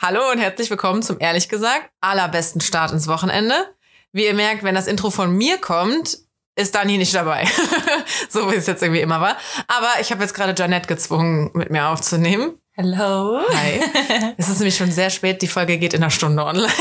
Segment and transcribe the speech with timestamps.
[0.00, 3.54] Hallo und herzlich willkommen zum ehrlich gesagt allerbesten Start ins Wochenende.
[4.12, 6.18] Wie ihr merkt, wenn das Intro von mir kommt,
[6.54, 7.44] ist Dani nicht dabei.
[8.28, 9.36] so wie es jetzt irgendwie immer war.
[9.66, 12.60] Aber ich habe jetzt gerade Janette gezwungen, mit mir aufzunehmen.
[12.74, 13.40] Hello.
[13.50, 13.80] Hi.
[14.36, 16.72] es ist nämlich schon sehr spät, die Folge geht in einer Stunde online.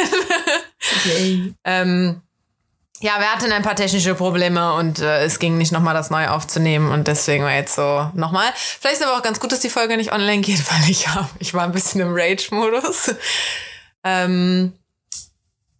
[1.06, 1.56] Yay.
[1.66, 2.22] ähm,
[3.00, 6.27] ja, wir hatten ein paar technische Probleme und äh, es ging nicht nochmal das neu
[6.29, 8.52] aufzunehmen und deswegen war jetzt so nochmal.
[8.55, 11.29] Vielleicht ist aber auch ganz gut, dass die Folge nicht online geht, weil ich hab,
[11.39, 13.15] ich war ein bisschen im Rage-Modus.
[14.04, 14.73] ähm,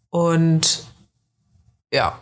[0.09, 0.84] und
[1.91, 2.20] ja,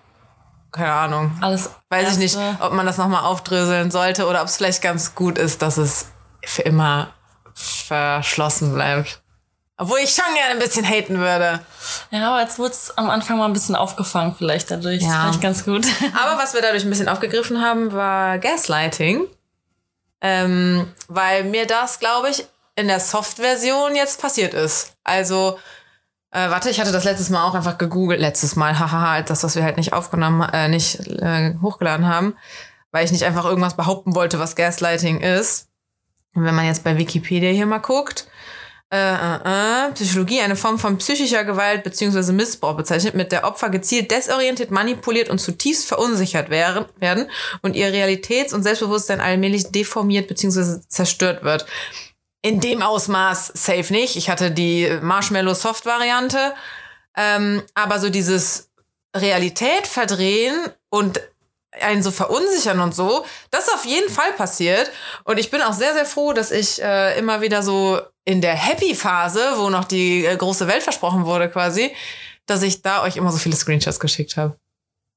[0.71, 1.37] keine Ahnung.
[1.41, 2.63] Alles Weiß ich nicht, Erste.
[2.63, 6.07] ob man das nochmal aufdröseln sollte oder ob es vielleicht ganz gut ist, dass es
[6.45, 7.13] für immer
[7.53, 9.21] verschlossen bleibt.
[9.77, 11.59] Obwohl ich schon gerne ein bisschen haten würde.
[12.09, 15.01] Ja, aber jetzt wurde es am Anfang mal ein bisschen aufgefangen, vielleicht dadurch.
[15.01, 15.09] Ja.
[15.09, 15.85] Das fand ich ganz gut.
[16.13, 19.27] Aber was wir dadurch ein bisschen aufgegriffen haben, war Gaslighting.
[20.21, 24.93] Ähm, weil mir das, glaube ich, in der Soft-Version jetzt passiert ist.
[25.03, 25.59] Also,
[26.31, 28.21] äh, warte, ich hatte das letztes Mal auch einfach gegoogelt.
[28.21, 32.37] Letztes Mal, hahaha, als das, was wir halt nicht aufgenommen, äh, nicht äh, hochgeladen haben.
[32.91, 35.67] Weil ich nicht einfach irgendwas behaupten wollte, was Gaslighting ist.
[36.33, 38.27] Und wenn man jetzt bei Wikipedia hier mal guckt,
[38.95, 42.31] äh, äh, äh, Psychologie, eine Form von psychischer Gewalt bzw.
[42.31, 47.29] Missbrauch bezeichnet, mit der Opfer gezielt desorientiert, manipuliert und zutiefst verunsichert wären, werden
[47.61, 50.79] und ihr Realitäts- und Selbstbewusstsein allmählich deformiert bzw.
[50.87, 51.65] zerstört wird.
[52.41, 54.15] In dem Ausmaß safe nicht.
[54.15, 56.53] Ich hatte die Marshmallow-Soft-Variante.
[57.17, 58.69] Ähm, aber so dieses
[59.15, 60.55] Realität verdrehen
[60.89, 61.21] und
[61.81, 64.89] einen so verunsichern und so, das ist auf jeden Fall passiert.
[65.25, 68.55] Und ich bin auch sehr, sehr froh, dass ich äh, immer wieder so in der
[68.55, 71.91] Happy-Phase, wo noch die äh, große Welt versprochen wurde quasi,
[72.47, 74.57] dass ich da euch immer so viele Screenshots geschickt habe.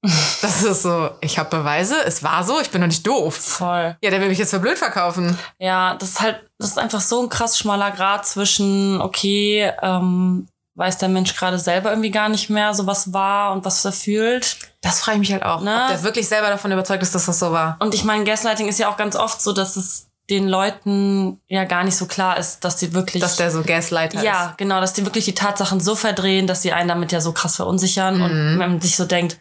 [0.40, 3.34] Das ist so, ich habe Beweise, es war so, ich bin doch nicht doof.
[3.34, 3.96] Voll.
[4.00, 5.36] Ja, der will mich jetzt für blöd verkaufen.
[5.58, 10.46] Ja, das ist halt, das ist einfach so ein krass schmaler Grad zwischen, okay, ähm,
[10.76, 13.90] weiß der Mensch gerade selber irgendwie gar nicht mehr, so was war und was er
[13.90, 14.56] fühlt.
[14.80, 15.74] Das frage ich mich halt auch, Ne?
[15.82, 17.76] ob der wirklich selber davon überzeugt ist, dass das so war.
[17.80, 21.64] Und ich meine, Gaslighting ist ja auch ganz oft so, dass es den Leuten ja
[21.64, 23.22] gar nicht so klar ist, dass sie wirklich.
[23.22, 26.72] Dass der so Gaslighter ja, genau, dass die wirklich die Tatsachen so verdrehen, dass sie
[26.72, 28.58] einen damit ja so krass verunsichern und Mhm.
[28.58, 29.38] wenn man sich so denkt,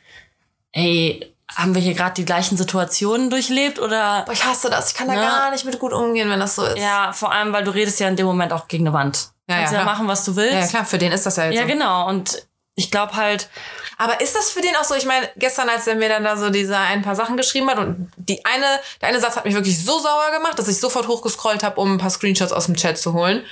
[0.71, 4.25] ey, haben wir hier gerade die gleichen Situationen durchlebt oder ist.
[4.25, 4.89] Boah, ich hasse das.
[4.91, 5.21] Ich kann da Ne?
[5.21, 6.77] gar nicht mit gut umgehen, wenn das so ist.
[6.77, 9.29] ja, vor allem, weil du redest ja in dem Moment auch gegen eine Wand.
[9.49, 10.53] Ja, Kannst ja, ja, machen, was du willst.
[10.53, 11.67] Ja, klar, für den ist das ja jetzt Ja, so.
[11.69, 12.07] genau.
[12.09, 12.45] Und
[12.75, 13.49] ich glaube halt,
[13.97, 14.95] Aber ist das für den auch so?
[14.95, 17.79] Ich meine, gestern, als er mir dann da so diese ein paar Sachen geschrieben hat
[17.79, 18.65] und die eine,
[19.01, 21.95] der eine Satz hat mich wirklich so sauer gemacht, dass ich sofort hochgescrollt habe, um
[21.95, 23.43] ein paar Screenshots aus dem Chat zu holen.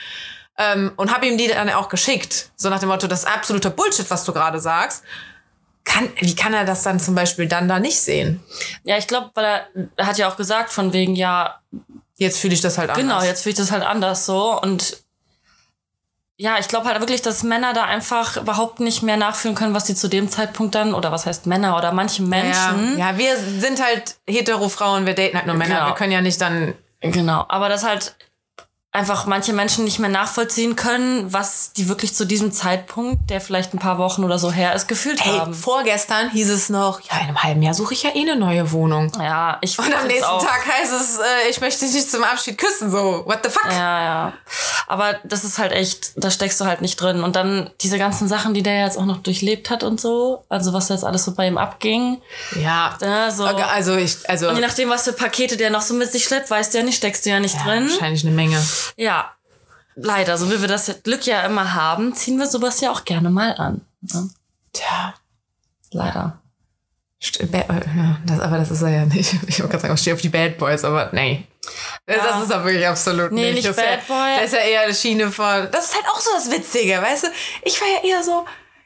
[0.58, 2.50] Ähm, und habe ihm die dann auch geschickt.
[2.56, 5.04] So nach dem Motto, das ist absoluter Bullshit, was du gerade sagst.
[5.84, 8.44] Kann, wie kann er das dann zum Beispiel dann da nicht sehen?
[8.84, 9.68] ja, ich glaube, weil er,
[9.98, 11.60] er hat ja auch gesagt, von wegen, ja,
[12.18, 13.04] Jetzt fühle ich das halt anders.
[13.04, 14.60] Genau, jetzt fühle ich das halt anders so.
[14.60, 14.98] Und
[16.38, 19.88] ja, ich glaube halt wirklich, dass Männer da einfach überhaupt nicht mehr nachfühlen können, was
[19.88, 22.98] sie zu dem Zeitpunkt dann, oder was heißt Männer oder manche Menschen.
[22.98, 25.76] Ja, ja, wir sind halt hetero Frauen, wir daten halt nur Männer.
[25.76, 25.88] Genau.
[25.88, 26.76] Wir können ja nicht dann.
[27.00, 27.46] Genau.
[27.48, 28.16] Aber dass halt
[28.96, 33.74] einfach manche Menschen nicht mehr nachvollziehen können, was die wirklich zu diesem Zeitpunkt, der vielleicht
[33.74, 35.54] ein paar Wochen oder so her ist, gefühlt Hey, haben.
[35.54, 38.72] vorgestern hieß es noch, ja, in einem halben Jahr suche ich ja eh eine neue
[38.72, 39.12] Wohnung.
[39.20, 42.24] Ja, ich Und am nächsten auch, Tag heißt es, äh, ich möchte dich nicht zum
[42.24, 42.90] Abschied küssen.
[42.90, 43.72] So, what the fuck?
[43.72, 44.34] Ja, ja.
[44.88, 47.24] Aber das ist halt echt, da steckst du halt nicht drin.
[47.24, 50.74] Und dann diese ganzen Sachen, die der jetzt auch noch durchlebt hat und so, also
[50.74, 52.22] was jetzt alles so bei ihm abging.
[52.62, 52.96] Ja.
[53.02, 53.46] Ne, so.
[53.46, 56.50] Also ich, also Und je nachdem, was für Pakete der noch so mit sich schleppt,
[56.50, 57.90] weißt du ja nicht, steckst du ja nicht ja, drin.
[57.90, 58.64] wahrscheinlich eine Menge.
[58.96, 59.32] Ja.
[59.96, 63.30] Leider, so wie wir das Glück ja immer haben, ziehen wir sowas ja auch gerne
[63.30, 63.82] mal an.
[64.02, 64.30] Ne?
[64.74, 65.14] Tja.
[65.92, 66.40] Leider.
[67.40, 69.34] Äh, ja, Das, aber das ist er ja nicht.
[69.48, 71.48] Ich wollte gerade sagen, ich stehe auf die Bad Boys, aber nee.
[72.06, 72.24] Das, Ja.
[72.28, 73.66] das ist er wirklich absolut Nee, nicht.
[73.66, 74.36] nicht Bad ist ja, Boy.
[74.36, 75.70] Das ist ja eher eine Schiene von.
[75.72, 77.28] Das ist halt auch so das Witzige, weißt du?
[77.64, 78.46] Ich war ja eher so.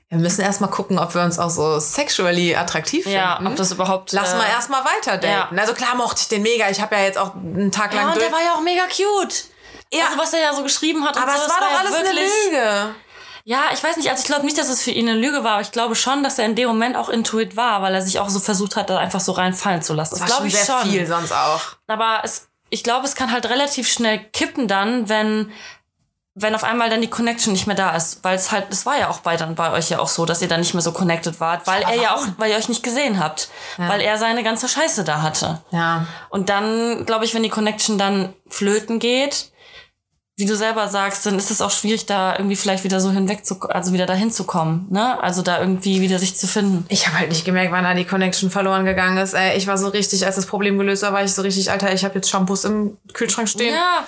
[0.09, 3.51] Wir müssen erstmal gucken, ob wir uns auch so sexually attraktiv Ja, finden.
[3.51, 4.11] ob das überhaupt.
[4.11, 5.57] Lass äh, mal erstmal weiter daten.
[5.59, 6.69] Also klar mochte ich den mega.
[6.69, 8.83] Ich habe ja jetzt auch einen Tag lang Ja, und der war ja auch mega
[8.85, 9.45] cute.
[9.93, 10.05] Ja.
[10.05, 11.15] Also, was er ja so geschrieben hat.
[11.15, 12.95] und aber so, es das war doch ja alles eine Lüge.
[13.45, 15.53] Ja, ich weiß nicht, also ich glaube nicht, dass es für ihn eine Lüge war,
[15.53, 18.19] aber ich glaube schon, dass er in dem Moment auch Intuit war, weil er sich
[18.19, 20.11] auch so versucht hat, da einfach so reinfallen zu lassen.
[20.15, 20.89] Das war glaube ich sehr schon.
[20.89, 21.61] viel sonst auch.
[21.87, 25.51] Aber es, ich glaube, es kann halt relativ schnell kippen dann, wenn,
[26.35, 28.23] wenn auf einmal dann die Connection nicht mehr da ist.
[28.23, 30.43] Weil es halt, es war ja auch bei, dann bei euch ja auch so, dass
[30.43, 32.83] ihr dann nicht mehr so connected wart, weil er ja auch, weil ihr euch nicht
[32.83, 33.49] gesehen habt.
[33.77, 35.63] Weil er seine ganze Scheiße da hatte.
[35.71, 36.05] Ja.
[36.29, 39.51] Und dann, glaube ich, wenn die Connection dann flöten geht,
[40.39, 43.45] wie du selber sagst, dann ist es auch schwierig, da irgendwie vielleicht wieder so hinweg
[43.45, 45.21] zu, also wieder dahin zu kommen, ne?
[45.21, 46.85] Also da irgendwie wieder sich zu finden.
[46.87, 49.33] Ich habe halt nicht gemerkt, wann da die Connection verloren gegangen ist.
[49.33, 51.93] Ey, ich war so richtig, als das Problem gelöst war, war ich so richtig, Alter,
[51.93, 53.73] ich habe jetzt Shampoos im Kühlschrank stehen.
[53.73, 54.05] Ja,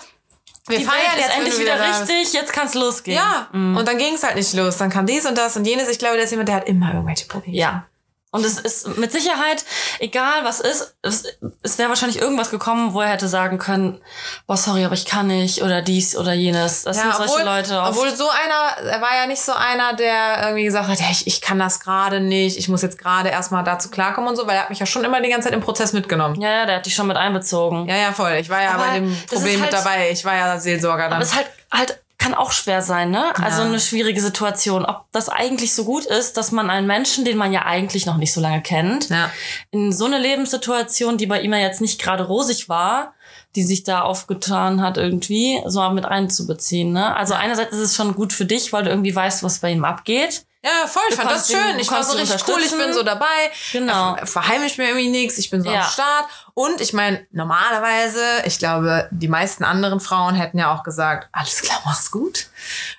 [0.67, 2.09] wir Die feiern Welt jetzt ist endlich wieder bist.
[2.09, 3.17] richtig, jetzt kann's losgehen.
[3.17, 4.77] Ja, und dann ging es halt nicht los.
[4.77, 5.89] Dann kam dies und das und jenes.
[5.89, 7.57] Ich glaube, der ist jemand, der hat immer irgendwelche Probleme.
[7.57, 7.85] Ja.
[8.33, 9.65] Und es ist mit Sicherheit,
[9.99, 11.25] egal was ist, es,
[11.63, 13.99] es wäre wahrscheinlich irgendwas gekommen, wo er hätte sagen können,
[14.47, 16.83] boah, sorry, aber ich kann nicht oder dies oder jenes.
[16.83, 17.81] Das sind Ja, solche obwohl, Leute.
[17.81, 21.27] obwohl so einer, er war ja nicht so einer, der irgendwie gesagt hat, hey, ich,
[21.27, 24.55] ich kann das gerade nicht, ich muss jetzt gerade erstmal dazu klarkommen und so, weil
[24.55, 26.39] er hat mich ja schon immer die ganze Zeit im Prozess mitgenommen.
[26.39, 27.85] ja, ja, der hat dich schon mit einbezogen.
[27.89, 28.31] Ja, ja, voll.
[28.39, 30.09] Ich war ja Aber bei dem Problem ist mit halt- dabei.
[30.11, 31.13] Ich war ja Seelsorger dann.
[31.13, 33.33] Aber es halt, halt kann auch schwer sein, ne?
[33.41, 33.67] Also Ja.
[33.67, 34.85] eine schwierige Situation.
[34.85, 38.17] Ob das eigentlich so gut ist, dass man einen Menschen, den man ja eigentlich noch
[38.17, 39.31] nicht so lange kennt, ja.
[39.71, 43.13] in so eine Lebenssituation, die bei ihm ja jetzt nicht gerade rosig war,
[43.55, 46.93] die sich da aufgetan hat irgendwie, so mit einzubeziehen.
[46.93, 47.15] Ne?
[47.15, 49.83] Also einerseits ist es schon gut für dich, weil du irgendwie weißt, was bei ihm
[49.83, 50.45] abgeht.
[50.63, 51.79] Ja, voll, ich fand das schön.
[51.79, 53.25] Ich war so richtig cool, ich bin so dabei.
[53.71, 54.15] Genau.
[54.15, 55.81] Er verheimlicht mir irgendwie nichts, ich bin so Ja.
[55.85, 56.25] am Start.
[56.53, 61.61] Und ich meine, normalerweise, ich glaube, die meisten anderen Frauen hätten ja auch gesagt, alles
[61.63, 62.45] klar, mach's gut.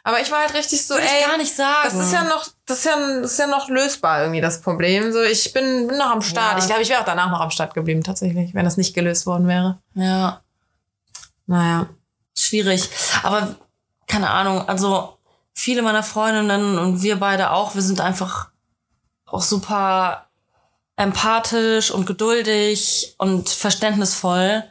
[0.03, 1.77] Aber ich war halt richtig so, Würde ey, ich gar nicht sagen.
[1.85, 5.13] das ist ja noch, das ist ja, das ist ja noch lösbar irgendwie das Problem.
[5.13, 6.55] So, ich bin, bin noch am Start.
[6.55, 6.59] Ja.
[6.59, 9.25] Ich glaube, ich wäre auch danach noch am Start geblieben tatsächlich, wenn das nicht gelöst
[9.27, 9.79] worden wäre.
[9.95, 10.41] Ja,
[11.47, 11.87] Naja.
[12.37, 12.89] schwierig.
[13.23, 13.55] Aber
[14.09, 15.17] keine Ahnung, also
[15.55, 18.51] viele meiner Freundinnen und wir beide auch, wir sind einfach
[19.27, 20.27] auch super
[20.97, 24.65] empathisch und geduldig und verständnisvoll.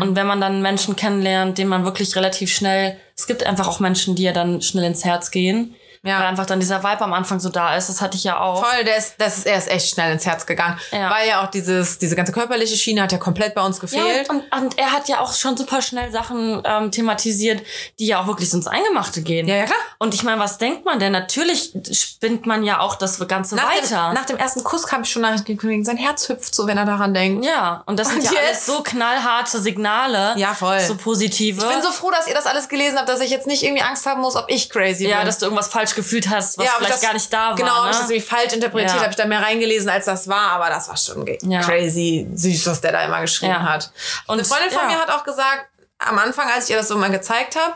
[0.00, 3.80] Und wenn man dann Menschen kennenlernt, denen man wirklich relativ schnell, es gibt einfach auch
[3.80, 5.74] Menschen, die ja dann schnell ins Herz gehen.
[6.04, 6.18] Ja.
[6.20, 7.88] Weil einfach dann dieser Vibe am Anfang so da ist.
[7.88, 8.62] Das hatte ich ja auch.
[8.64, 10.78] Voll, der ist, das ist, er ist echt schnell ins Herz gegangen.
[10.92, 11.10] Ja.
[11.10, 14.28] Weil ja auch dieses, diese ganze körperliche Schiene hat ja komplett bei uns Ja, gefehlt.
[14.30, 17.62] und, und er hat ja auch schon super schnell Sachen ähm, thematisiert,
[17.98, 19.48] die ja auch wirklich ins Eingemachte gehen.
[19.48, 19.78] Ja, ja, klar.
[19.98, 21.12] Und ich meine, was denkt man denn?
[21.12, 24.08] Natürlich spinnt man ja auch das Ganze Nach weiter.
[24.10, 26.76] dem, nach dem ersten Kuss kam ich schon nach Kollegen, sein Herz hüpft so, wenn
[26.76, 27.44] er daran denkt.
[27.46, 28.44] ja, und das sind Und ja jetzt?
[28.44, 30.34] alles so knallharte Signale.
[30.36, 30.80] Ja, voll.
[30.80, 31.62] So positive.
[31.62, 33.82] Ich bin so froh, dass ihr das alles gelesen habt, dass ich jetzt nicht irgendwie
[33.82, 35.26] Angst haben muss, ob ich crazy ja, bin.
[35.26, 37.54] dass du irgendwas falsch gefühlt hast, was ich vielleicht das- gar nicht da war.
[37.56, 37.90] Genau, ob ne?
[37.90, 39.00] ich das irgendwie falsch interpretiert Ja.
[39.02, 41.60] habe, ich da mehr reingelesen, als das war, aber das war schon Ja.
[41.60, 43.62] crazy süß, was der da immer geschrieben Ja.
[43.62, 43.90] hat.
[44.26, 44.96] Und Eine Freundin von ja.
[44.96, 45.66] mir hat auch gesagt,
[45.98, 47.74] am Anfang, als ich ihr das so mal gezeigt habe,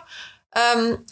[0.54, 1.04] ähm,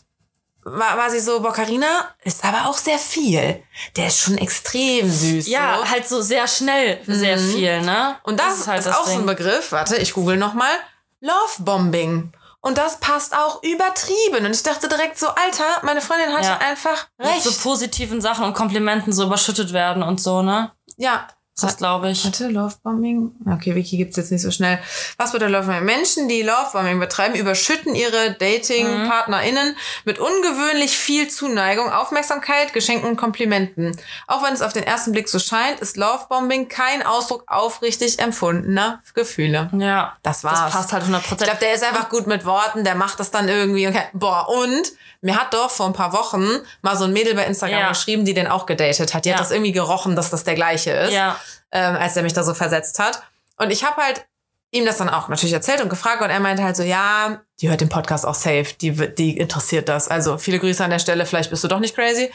[0.68, 3.62] war, war sie so, boah, Carina ist aber auch sehr viel.
[3.96, 5.46] Der ist schon extrem süß.
[5.46, 5.88] ja, so.
[5.90, 8.16] halt so sehr schnell sehr viel, ne?
[8.24, 10.72] Und das, ist, halt auch so ein Begriff, warte, ich google nochmal,
[11.20, 12.32] Lovebombing.
[12.66, 14.44] Und das passt auch übertrieben.
[14.44, 16.58] Und ich dachte direkt so, Alter, meine Freundin hatte Ja.
[16.58, 17.42] einfach Mit recht.
[17.44, 20.72] so positiven Sachen und Komplimenten so überschüttet werden und so, ne?
[20.96, 21.28] ja,
[21.58, 22.22] Das glaube ich.
[22.24, 23.32] Warte, Lovebombing.
[23.50, 24.78] Okay, Wiki gibt's jetzt nicht so schnell.
[25.16, 25.84] Was bedeutet Lovebombing?
[25.84, 29.74] Menschen, die Lovebombing betreiben, überschütten ihre Dating-PartnerInnen
[30.04, 33.96] mit ungewöhnlich viel Zuneigung, Aufmerksamkeit, Geschenken und Komplimenten.
[34.26, 39.00] Auch wenn es auf den ersten Blick so scheint, ist Lovebombing kein Ausdruck aufrichtig empfundener
[39.14, 39.70] Gefühle.
[39.78, 40.16] Ja.
[40.22, 40.60] Das war's.
[40.60, 43.30] Das passt halt 100% Ich glaube, der ist einfach gut mit Worten, der macht das
[43.30, 43.88] dann irgendwie.
[43.88, 44.02] Okay.
[44.12, 44.92] Boah, und
[45.22, 46.46] mir hat doch vor ein paar Wochen
[46.82, 47.88] mal so ein Mädel bei Instagram Ja.
[47.88, 49.24] geschrieben, die den auch gedatet hat.
[49.24, 49.36] Die Ja.
[49.36, 51.36] hat das irgendwie gerochen, dass das der gleiche ist, Ja.
[51.72, 53.22] Ähm, als er mich da so versetzt hat.
[53.56, 54.26] Und ich habe halt
[54.72, 57.70] ihm das dann auch natürlich erzählt und gefragt und er meinte halt so, ja, die
[57.70, 60.08] hört den Podcast auch safe, die, die interessiert das.
[60.08, 62.30] Also viele Grüße an der Stelle, vielleicht bist du doch nicht crazy.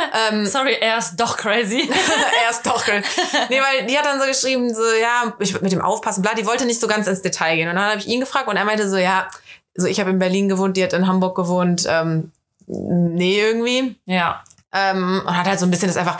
[0.44, 1.90] Sorry, er ist doch crazy.
[2.44, 2.86] er ist doch.
[3.50, 6.34] Nee, weil die hat dann so geschrieben, so, ja, ich würde mit dem aufpassen, bla,
[6.34, 7.68] die wollte nicht so ganz ins Detail gehen.
[7.68, 9.28] Und dann habe ich ihn gefragt und er meinte so, ja,
[9.74, 12.32] so ich habe in Berlin gewohnt, die hat in Hamburg gewohnt, ähm,
[12.66, 13.96] nee, irgendwie.
[14.06, 14.42] ja.
[14.74, 16.18] Ähm, und hat halt so ein bisschen das einfach,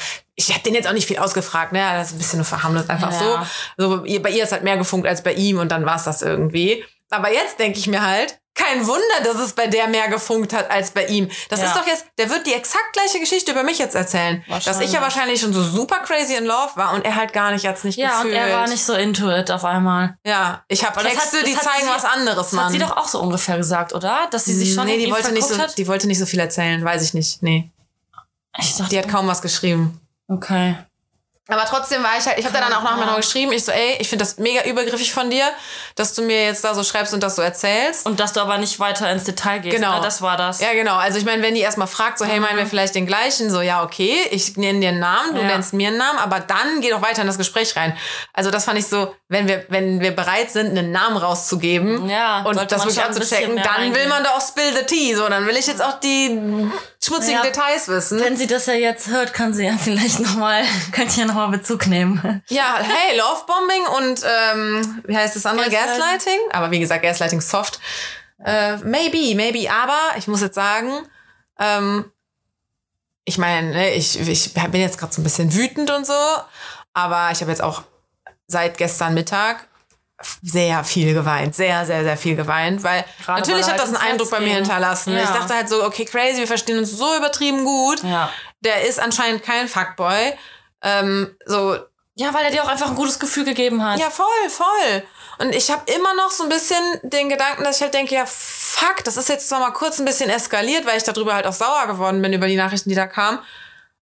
[0.48, 1.80] ich habe den jetzt auch nicht viel ausgefragt, ne?
[1.94, 3.46] Das ist ein bisschen nur verharmlost, einfach Ja.
[3.78, 3.98] so.
[3.98, 4.04] so.
[4.04, 6.22] ihr- Bei ihr ist halt mehr gefunkt als bei ihm und dann war es das
[6.22, 6.84] irgendwie.
[7.10, 10.70] Aber jetzt denke ich mir halt, kein Wunder, dass es bei der mehr gefunkt hat
[10.70, 11.30] als bei ihm.
[11.48, 11.66] Das Ja.
[11.68, 14.44] ist doch jetzt, der wird die exakt gleiche Geschichte über mich jetzt erzählen.
[14.64, 15.40] Dass ich ja Wahrscheinlich.
[15.40, 18.18] schon so super crazy in love war und er halt gar nicht, hat's nicht Ja,
[18.20, 18.34] und gefühlt.
[18.36, 20.16] er war nicht so into it auf einmal.
[20.26, 22.64] Ja, ich habe das Texte, hat- die das zeigen sie- was anderes, Das Mann.
[22.66, 24.28] hat sie doch auch so ungefähr gesagt, oder?
[24.30, 25.76] Dass sie sich schon nee, die wollte, nicht so, hat?
[25.78, 27.42] die wollte nicht so viel erzählen, weiß ich nicht.
[27.42, 27.70] Nee,
[28.58, 29.98] Ich dachte, die hat kaum was geschrieben.
[30.32, 30.76] Okay.
[31.48, 33.96] Aber trotzdem war ich halt, ich habe dann auch nachher noch geschrieben, ich so, ey,
[33.98, 35.44] ich finde das mega übergriffig von dir,
[35.96, 38.06] dass du mir jetzt da so schreibst und das so erzählst.
[38.06, 39.74] Und dass du aber nicht weiter ins Detail gehst.
[39.74, 39.96] Genau.
[39.96, 40.00] Ne?
[40.02, 40.60] Das war das.
[40.60, 40.94] Ja, genau.
[40.94, 43.50] Also ich meine, wenn die erstmal fragt, so, hey, meinen wir vielleicht den gleichen?
[43.50, 45.48] So, ja, okay, ich nenne dir einen Namen, du Ja.
[45.48, 47.98] nennst mir einen Namen, aber dann geh doch weiter in das Gespräch rein.
[48.32, 52.42] Also das fand ich so, wenn wir, wenn wir bereit sind, einen Namen rauszugeben Ja,
[52.42, 54.08] und das wirklich mehr dann will reingehen.
[54.10, 55.14] man da auch spill the tea.
[55.14, 56.28] So, dann will ich jetzt auch die
[57.02, 57.42] schmutzigen Ja.
[57.42, 58.20] Details wissen.
[58.20, 61.86] Wenn sie das ja jetzt hört, kann sie ja vielleicht nochmal, könnte ja nochmal Bezug
[61.86, 62.42] nehmen.
[62.48, 65.70] Ja, hey, Lovebombing und ähm, wie heißt das andere?
[65.70, 65.98] Gaslighting.
[65.98, 66.38] Gaslighting.
[66.52, 67.80] Aber wie gesagt, Gaslighting soft.
[68.44, 69.70] Äh, maybe, maybe.
[69.72, 70.92] Aber ich muss jetzt sagen,
[71.58, 72.04] ähm,
[73.24, 76.12] ich meine, ne, ich, ich bin jetzt gerade so ein bisschen wütend und so.
[76.92, 77.84] Aber ich habe jetzt auch
[78.52, 79.66] seit gestern Mittag
[80.40, 84.12] sehr viel geweint, sehr, sehr, sehr viel geweint, weil Gerade natürlich hat halt das einen
[84.12, 85.12] Eindruck bei mir hinterlassen.
[85.12, 85.24] Ja.
[85.24, 88.04] Ich dachte halt so, okay, crazy, wir verstehen uns so übertrieben gut.
[88.04, 88.30] Ja.
[88.60, 90.32] Der ist anscheinend kein Fuckboy.
[90.82, 91.76] Ähm, so,
[92.14, 93.98] Ja, weil er dir auch einfach ein gutes Gefühl gegeben hat.
[93.98, 95.02] ja, voll, voll.
[95.38, 98.24] Und ich habe immer noch so ein bisschen den Gedanken, dass ich halt denke, ja,
[98.26, 101.52] fuck, das ist jetzt zwar mal kurz ein bisschen eskaliert, weil ich darüber halt auch
[101.52, 103.40] sauer geworden bin über die Nachrichten, die da kamen.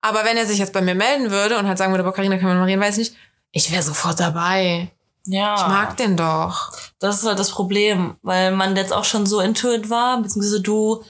[0.02, 2.38] Aber wenn er sich jetzt bei mir melden würde und halt sagen würde, boah, Carina,
[2.38, 3.20] kann man mal reden, weiß ich nicht,
[3.58, 4.90] ich wäre sofort dabei.
[5.26, 5.56] ja.
[5.56, 6.72] Ich mag den doch.
[7.00, 11.04] Das ist halt das Problem, weil man jetzt auch schon so intuit war, beziehungsweise du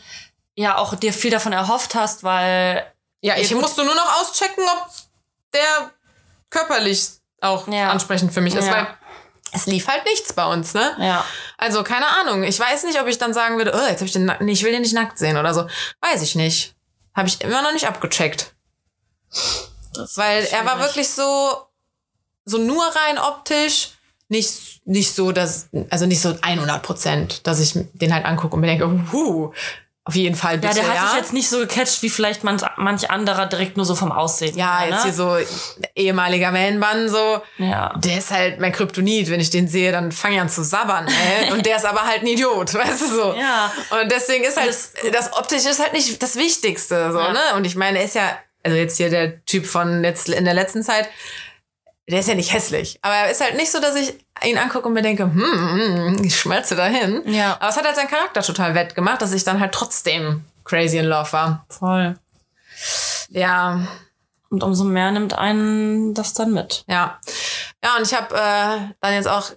[0.55, 2.85] ja auch dir viel davon erhofft hast, weil
[3.21, 4.89] Ja, ich musste nur noch auschecken, ob
[5.53, 5.91] der
[6.51, 7.07] körperlich
[7.41, 7.89] auch Ja.
[7.89, 8.73] ansprechend für mich ist, Ja.
[8.73, 8.87] weil
[9.51, 10.95] es lief halt nichts bei uns, ne?
[10.99, 11.25] ja,
[11.57, 12.43] Also, keine Ahnung.
[12.43, 14.63] Ich weiß nicht, ob ich dann sagen würde, oh, jetzt habe ich den, nee, ich
[14.63, 15.67] will den nicht nackt sehen oder so.
[16.01, 16.75] Weiß ich nicht.
[17.15, 18.53] Habe ich immer noch nicht abgecheckt.
[20.15, 21.65] Weil er war wirklich so,
[22.45, 23.89] so nur rein optisch,
[24.29, 28.61] nicht, nicht so, dass, also nicht so 100 Prozent, dass ich den halt angucke und
[28.61, 29.51] mir denke, huh,
[30.07, 31.07] auf jeden Fall Ja, bitte, der hat ja.
[31.07, 34.55] sich jetzt nicht so gecatcht wie vielleicht manch, manch anderer direkt nur so vom Aussehen.
[34.55, 35.03] ja, her, jetzt ne?
[35.05, 35.37] hier so
[35.95, 37.93] ehemaliger Man-Bann, so, Ja.
[37.97, 39.29] der ist halt mein Kryptonit.
[39.31, 41.51] Wenn ich den sehe, dann fange ich an zu sabbern, ey.
[41.53, 43.33] Und der ist aber halt ein Idiot, weißt du so.
[43.33, 43.71] Ja.
[44.01, 47.33] Und deswegen ist halt, Das- das, optisch ist halt nicht das Wichtigste, so, Ja.
[47.33, 47.39] ne?
[47.55, 50.53] Und ich meine, er ist ja, also jetzt hier der Typ von jetzt in der
[50.53, 51.09] letzten Zeit,
[52.09, 52.99] der ist ja nicht hässlich.
[53.01, 56.39] Aber er ist halt nicht so, dass ich ihn angucke und mir denke, hm, ich
[56.39, 57.23] schmelze dahin.
[57.31, 57.53] Ja.
[57.59, 61.05] Aber es hat halt seinen Charakter total wettgemacht, dass ich dann halt trotzdem crazy in
[61.05, 61.65] love war.
[61.69, 62.17] Voll.
[63.29, 63.87] Ja,
[64.49, 66.83] Und umso mehr nimmt einen das dann mit.
[66.87, 67.19] Ja.
[67.83, 69.51] Ja, und ich habe äh, dann jetzt auch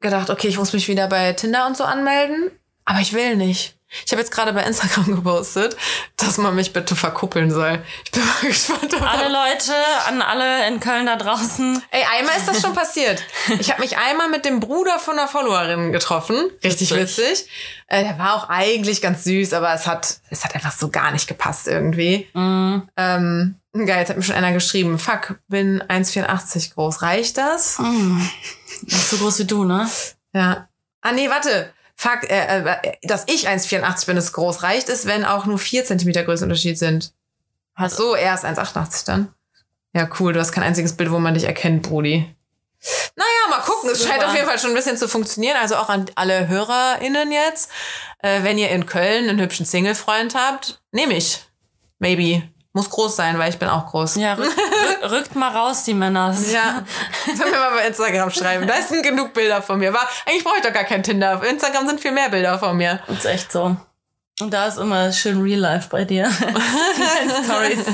[0.00, 2.50] gedacht, okay, ich muss mich wieder bei Tinder und so anmelden,
[2.84, 3.76] aber ich will nicht.
[4.06, 5.76] Ich habe jetzt gerade bei Instagram gepostet,
[6.16, 7.82] dass man mich bitte verkuppeln soll.
[8.04, 8.94] Ich bin mal gespannt.
[9.02, 9.72] Alle Leute,
[10.08, 11.82] an alle in Köln da draußen.
[11.90, 13.22] Ey, einmal ist das schon passiert.
[13.58, 16.36] Ich habe mich einmal mit dem Bruder von einer Followerin getroffen.
[16.64, 17.18] Richtig Witzig.
[17.18, 17.48] witzig.
[17.88, 21.10] Äh, der war auch eigentlich ganz süß, aber es hat, es hat einfach so gar
[21.10, 22.28] nicht gepasst irgendwie.
[22.32, 22.88] Mhm.
[22.96, 27.02] Ähm, geil, jetzt hat mir schon einer geschrieben, fuck, bin 1,84 groß.
[27.02, 27.78] Reicht das?
[28.86, 29.88] Das ist so groß wie du, ne?
[30.32, 30.68] Ja.
[31.02, 31.72] Ah, nee, warte.
[32.02, 34.64] Fuck, äh, äh, dass ich 1,84 bin, ist groß.
[34.64, 37.12] Reicht es, wenn auch nur 4 cm Größenunterschied sind?
[37.76, 39.32] Ach so, er ist 1,88 dann.
[39.94, 40.32] Ja, cool.
[40.32, 42.34] Du hast kein einziges Bild, wo man dich erkennt, Brudi.
[43.14, 43.88] Naja, mal gucken.
[43.90, 45.56] Es scheint auf jeden Fall schon ein bisschen zu funktionieren.
[45.60, 47.70] Also auch an alle HörerInnen jetzt.
[48.18, 51.44] Äh, wenn ihr in Köln einen hübschen Single-Freund habt, nehme ich.
[52.00, 52.42] Maybe.
[52.74, 54.16] Muss groß sein, weil ich bin auch groß.
[54.16, 56.34] Ja, rück, rück, rückt mal raus, die Männer.
[56.50, 56.82] Ja,
[57.36, 58.66] sollen wir mal bei Instagram schreiben.
[58.66, 59.92] Da sind genug Bilder von mir.
[59.92, 61.36] War, eigentlich brauche ich doch gar kein Tinder.
[61.36, 63.00] Auf Instagram sind viel mehr Bilder von mir.
[63.06, 63.76] Das ist echt so.
[64.42, 66.28] Und da ist immer schön Real Life bei dir.
[67.44, 67.86] Stories,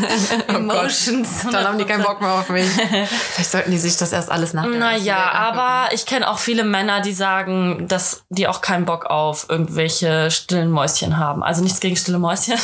[0.49, 1.29] Emotions.
[1.51, 2.67] Dann haben die keinen Bock mehr auf mich.
[2.69, 4.79] Vielleicht sollten die sich das erst alles nachdenken.
[4.79, 9.47] Naja, aber ich kenne auch viele Männer, die sagen, dass die auch keinen Bock auf
[9.51, 11.43] irgendwelche stillen Mäuschen haben.
[11.43, 12.55] Also nichts gegen stille Mäuschen.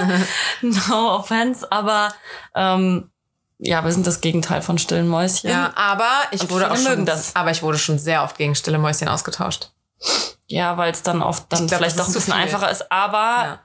[0.62, 2.14] no offense, aber
[2.54, 3.10] ähm,
[3.58, 5.50] ja, wir sind das Gegenteil von stillen Mäuschen.
[5.50, 7.36] Ja, aber ich Und wurde auch schon, das.
[7.36, 9.70] aber ich wurde schon sehr oft gegen stille Mäuschen ausgetauscht.
[10.46, 12.42] Ja, weil es dann oft dann glaub, vielleicht doch ein bisschen viel.
[12.42, 12.90] einfacher ist.
[12.90, 13.60] Aber Ja.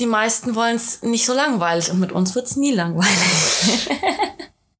[0.00, 3.88] die meisten wollen es nicht so langweilig und mit uns wird's nie langweilig.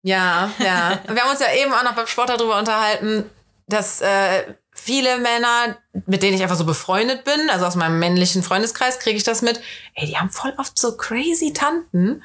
[0.04, 0.98] Ja, ja.
[1.06, 3.30] Wir haben uns ja eben auch noch beim Sport darüber unterhalten,
[3.68, 5.76] dass äh, viele Männer,
[6.06, 9.42] mit denen ich einfach so befreundet bin, also aus meinem männlichen Freundeskreis kriege ich das
[9.42, 9.60] mit,
[9.94, 12.24] ey, die haben voll oft so crazy Tanten.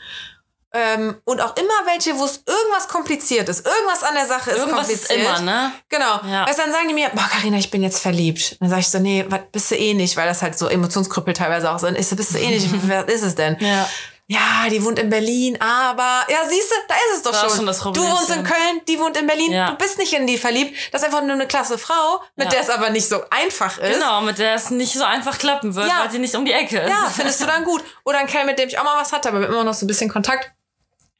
[0.79, 3.65] Ähm, und auch immer welche, wo es irgendwas kompliziert ist.
[3.65, 5.39] Irgendwas an der Sache ist Irgendwas ist kompliziert.
[5.39, 5.72] immer, ne?
[5.89, 6.19] Genau.
[6.29, 6.48] Ja.
[6.48, 8.57] Weißt, dann sagen die mir, boah, Carina, ich bin jetzt verliebt.
[8.60, 11.34] Dann sage ich so, nee, was bist du eh nicht, weil das halt so Emotionskrüppel
[11.34, 11.98] teilweise auch sind.
[11.98, 13.57] Ich so, bist du eh nicht, was ist es denn?
[13.60, 13.89] Ja.
[14.29, 17.43] Ja, die wohnt in Berlin, aber ja, siehst du, da ist es doch Da ist
[17.43, 17.55] schon.
[17.60, 19.69] schon das du wohnst in Köln, die wohnt in Berlin, Ja.
[19.72, 20.75] du bist nicht in die verliebt.
[20.91, 22.51] Das ist einfach nur eine klasse Frau, mit Ja.
[22.51, 23.93] der es aber nicht so einfach ist.
[23.93, 26.01] Genau, mit der es nicht so einfach klappen wird, Ja.
[26.01, 26.89] weil sie nicht um die Ecke ist.
[26.89, 27.81] Ja, findest du dann gut.
[28.03, 29.74] Oder ein Kerl, mit dem ich auch mal was hatte, aber wir haben immer noch
[29.74, 30.51] so ein bisschen Kontakt.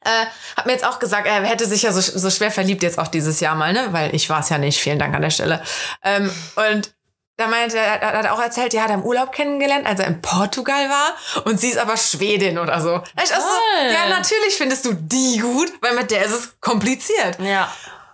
[0.08, 2.98] Äh, hat mir jetzt auch gesagt, er hätte sich ja so, so schwer verliebt jetzt
[2.98, 3.88] auch dieses Jahr mal, ne?
[3.90, 4.80] Weil ich war es ja nicht.
[4.80, 5.62] Vielen Dank an der Stelle.
[6.02, 6.92] Ähm, und
[7.36, 10.08] da meinte er, hat er auch erzählt, ja, hat er im Urlaub kennengelernt, als er
[10.08, 12.98] in Portugal war und sie ist aber Schwedin oder so.
[13.14, 13.92] Da ich auch so, Toll.
[13.92, 17.38] ja, natürlich findest du die gut, weil mit der ist es kompliziert.
[17.40, 17.70] Ja.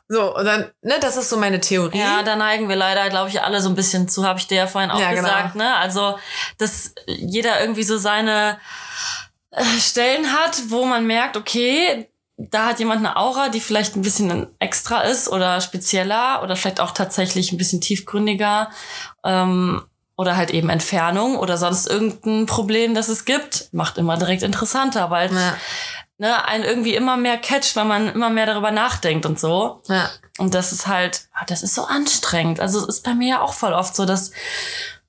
[0.09, 1.99] So, und dann, ne, das ist so meine Theorie.
[1.99, 4.59] Ja, da neigen wir leider, glaube ich, alle so ein bisschen zu, habe ich dir
[4.59, 5.23] ja vorhin auch Ja, genau.
[5.23, 5.75] gesagt, ne?
[5.77, 6.19] Also,
[6.59, 8.59] dass jeder irgendwie so seine
[9.81, 14.49] Stellen hat, wo man merkt, okay, da hat jemand eine Aura, die vielleicht ein bisschen
[14.59, 18.71] extra ist oder spezieller oder vielleicht auch tatsächlich ein bisschen tiefgründiger
[19.25, 19.83] ähm,
[20.17, 25.11] oder halt eben Entfernung oder sonst irgendein Problem, das es gibt, macht immer direkt interessanter,
[25.11, 25.57] weil Ja.
[26.19, 29.83] ne, einen irgendwie immer mehr catcht, weil man immer mehr darüber nachdenkt und so.
[29.89, 30.11] Ja.
[30.39, 32.59] Und das ist halt, ah, das ist so anstrengend.
[32.59, 34.33] Also es ist bei mir ja auch voll oft so, dass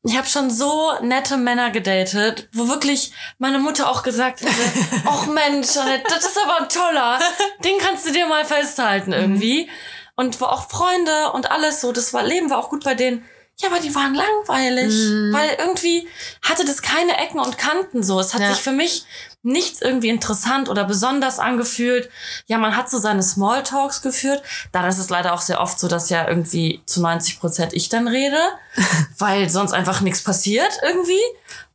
[0.05, 4.51] ich habe schon so nette Männer gedatet, wo wirklich meine Mutter auch gesagt hätte,
[5.05, 7.19] ach Mensch, das ist aber ein toller,
[7.63, 9.67] den kannst du dir mal festhalten irgendwie.
[10.15, 13.25] Und wo auch Freunde und alles so, das war, Leben war auch gut bei denen.
[13.61, 14.93] Ja, aber die waren langweilig,
[15.33, 16.07] weil irgendwie
[16.41, 18.19] hatte das keine Ecken und Kanten so.
[18.19, 18.53] Es hat Ja.
[18.53, 19.05] sich für mich
[19.43, 22.09] nichts irgendwie interessant oder besonders angefühlt.
[22.47, 24.43] Ja, man hat so seine Smalltalks geführt.
[24.73, 27.87] Dann ist es leider auch sehr oft so, dass ja irgendwie zu 90 Prozent ich
[27.87, 28.39] dann rede,
[29.19, 31.21] weil sonst einfach nichts passiert irgendwie.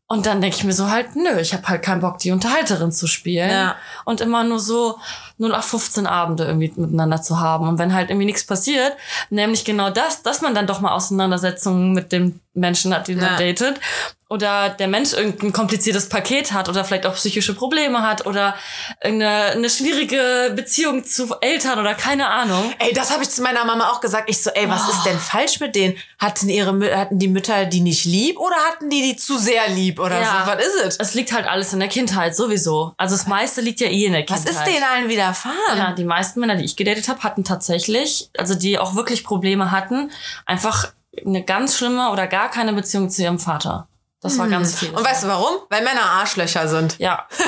[0.06, 2.90] Und dann denke ich mir so halt, nö, ich habe halt keinen Bock, die Unterhalterin
[2.90, 3.48] zu spielen.
[3.48, 3.76] Ja.
[4.04, 4.98] Und immer nur so
[5.40, 7.66] 0 auf 15 Abende irgendwie miteinander zu haben.
[7.68, 8.92] Und wenn halt irgendwie nichts passiert,
[9.30, 13.24] nämlich genau das, dass man dann doch mal Auseinandersetzungen mit dem Menschen hat, die man
[13.24, 13.36] Ja.
[13.36, 13.80] datet.
[14.28, 18.54] Oder der Mensch irgendein kompliziertes Paket hat oder vielleicht auch psychische Probleme hat oder
[19.00, 22.72] eine, eine schwierige Beziehung zu Eltern oder keine Ahnung.
[22.78, 24.30] Ey, das habe ich zu meiner Mama auch gesagt.
[24.30, 25.96] Ich so, ey, was ist denn falsch mit denen?
[26.20, 29.98] Hatten ihre hatten die Mütter die nicht lieb oder hatten die die zu sehr lieb
[29.98, 30.44] oder Ja.
[30.46, 30.52] so?
[30.52, 30.96] Was ist es?
[30.98, 32.94] Es liegt halt alles in der Kindheit sowieso.
[32.98, 34.66] Also das meiste liegt ja eh in der Was Kindheit.
[34.66, 35.78] ist denen allen widerfahren?
[35.78, 39.70] Ja, die meisten Männer, die ich gedatet habe, hatten tatsächlich, also die auch wirklich Probleme
[39.70, 40.10] hatten,
[40.46, 40.92] einfach
[41.24, 43.88] eine ganz schlimme oder gar keine Beziehung zu ihrem Vater.
[44.20, 44.88] Das war ganz viel.
[44.88, 44.96] Hm.
[44.96, 45.54] Und weißt du warum?
[45.70, 46.98] Weil Männer Arschlöcher sind.
[46.98, 47.26] ja.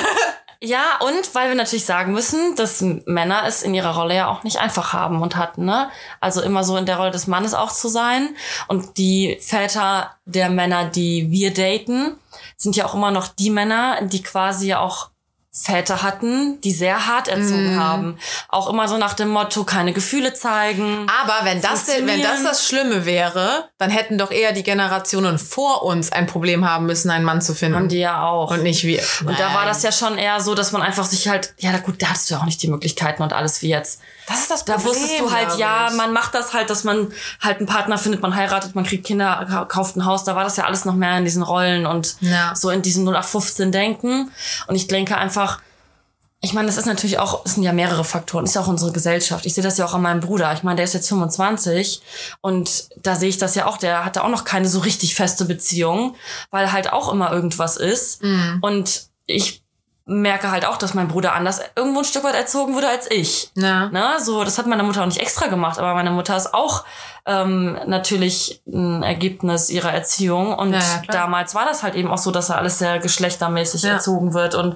[0.65, 4.43] Ja, und weil wir natürlich sagen müssen, dass Männer es in ihrer Rolle ja auch
[4.43, 5.89] nicht einfach haben und hatten, ne?
[6.21, 8.33] Also immer so in der Rolle des Mannes auch zu sein.
[8.69, 12.15] Und die Väter der Männer, die wir daten,
[12.55, 15.09] sind ja auch immer noch die Männer, die quasi ja auch
[15.55, 18.17] Väter hatten, die sehr hart erzogen haben.
[18.49, 21.05] Auch immer so nach dem Motto, keine Gefühle zeigen.
[21.21, 25.37] Aber wenn das, denn, wenn das das Schlimme wäre, dann hätten doch eher die Generationen
[25.37, 27.77] vor uns ein Problem haben müssen, einen Mann zu finden.
[27.77, 28.49] Haben die ja auch.
[28.49, 29.03] und nicht wir.
[29.25, 31.77] Und da war das ja schon eher so, dass man einfach sich halt, ja, na
[31.77, 34.01] gut, da hattest du ja auch nicht die Möglichkeiten und alles wie jetzt.
[34.27, 34.91] Das ist das Da Problem.
[34.93, 35.95] wusstest du halt, ja, ich.
[35.95, 37.11] man macht das halt, dass man
[37.41, 40.23] halt einen Partner findet, man heiratet, man kriegt Kinder, ka- kauft ein Haus.
[40.23, 42.55] Da war das ja alles noch mehr in diesen Rollen und Ja.
[42.55, 44.31] so in diesem 0815 Denken.
[44.67, 45.59] Und ich denke einfach,
[46.45, 48.91] ich meine, das ist natürlich auch, es sind ja mehrere Faktoren, ist ja auch unsere
[48.91, 49.45] Gesellschaft.
[49.45, 50.51] Ich sehe das ja auch an meinem Bruder.
[50.53, 52.01] Ich meine, der ist jetzt 25
[52.41, 55.45] und da sehe ich das ja auch, der hatte auch noch keine so richtig feste
[55.45, 56.15] Beziehung,
[56.51, 58.21] weil halt auch immer irgendwas ist.
[58.61, 59.62] Und ich
[60.05, 63.51] merke halt auch, dass mein Bruder anders irgendwo ein Stück weit erzogen wurde als ich.
[63.55, 63.89] Ja.
[63.89, 64.15] Ne?
[64.19, 66.83] So, das hat meine Mutter auch nicht extra gemacht, aber meine Mutter ist auch
[67.25, 70.53] ähm, natürlich ein Ergebnis ihrer Erziehung.
[70.57, 73.85] Und Ja, ja, damals war das halt eben auch so, dass er alles sehr geschlechtermäßig
[73.85, 74.55] erzogen wird.
[74.55, 74.75] Und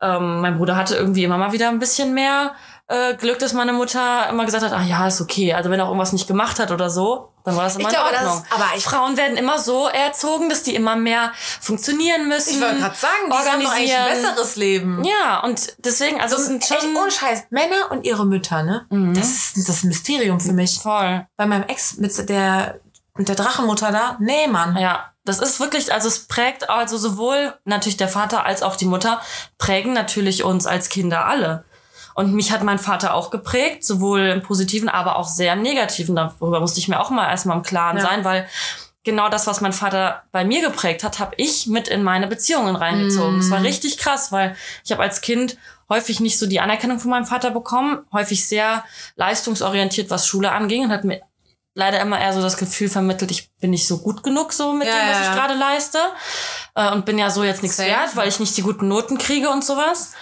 [0.00, 2.52] ähm, mein Bruder hatte irgendwie immer mal wieder ein bisschen mehr
[2.88, 5.52] äh, Glück, dass meine Mutter immer gesagt hat, ah ja, ist okay.
[5.52, 7.94] Also wenn er auch irgendwas nicht gemacht hat oder so, dann war das immer Ich
[7.94, 8.44] glaube, in das Ordnung.
[8.44, 12.50] ist- aber ich- Frauen werden immer so erzogen, dass die immer mehr funktionieren müssen.
[12.54, 15.04] Ich wollte gerade sagen, die haben doch eigentlich ein besseres Leben.
[15.04, 17.44] Ja, und deswegen, also es sind Echt schon ohne Scheiß.
[17.50, 18.86] Männer und ihre Mütter, ne?
[19.14, 20.78] Das ist das ist ein Mysterium für mich.
[20.80, 21.26] voll.
[21.36, 22.80] Bei meinem Ex mit der,
[23.16, 24.76] mit der Drachenmutter da, nee, Mann.
[24.78, 28.86] Ja, das ist wirklich, also es prägt also sowohl natürlich der Vater als auch die
[28.86, 29.20] Mutter
[29.58, 31.64] prägen natürlich uns als Kinder alle.
[32.18, 36.16] Und mich hat mein Vater auch geprägt, sowohl im Positiven, aber auch sehr im Negativen.
[36.16, 38.02] Darüber musste ich mir auch mal erstmal im Klaren Ja.
[38.02, 38.48] sein, weil
[39.04, 42.74] genau das, was mein Vater bei mir geprägt hat, habe ich mit in meine Beziehungen
[42.74, 43.38] reingezogen.
[43.38, 45.56] Das war richtig krass, weil ich habe als Kind
[45.88, 48.82] häufig nicht so die Anerkennung von meinem Vater bekommen, häufig sehr
[49.14, 51.20] leistungsorientiert, was Schule anging und hat mir
[51.74, 54.88] leider immer eher so das Gefühl vermittelt, ich bin nicht so gut genug so mit
[54.88, 55.98] Ja, dem, was ich gerade leiste
[56.74, 59.48] äh, und bin ja so jetzt nichts wert, weil ich nicht die guten Noten kriege
[59.50, 60.14] und sowas.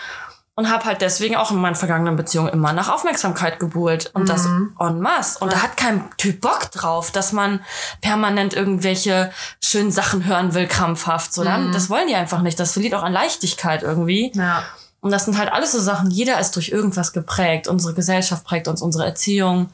[0.58, 4.10] Und habe halt deswegen auch in meinen vergangenen Beziehungen immer nach Aufmerksamkeit gebuhlt.
[4.14, 4.74] Und das Mhm.
[4.80, 5.38] en masse.
[5.40, 7.60] Und da hat kein Typ Bock drauf, dass man
[8.00, 9.30] permanent irgendwelche
[9.62, 11.34] schönen Sachen hören will, krampfhaft.
[11.34, 11.44] So, Mhm.
[11.44, 12.58] dann, Das wollen die einfach nicht.
[12.58, 14.32] Das verliert auch an Leichtigkeit irgendwie.
[14.34, 14.62] Ja.
[15.02, 17.68] Und das sind halt alles so Sachen, jeder ist durch irgendwas geprägt.
[17.68, 19.68] Unsere Gesellschaft prägt uns, unsere Erziehung,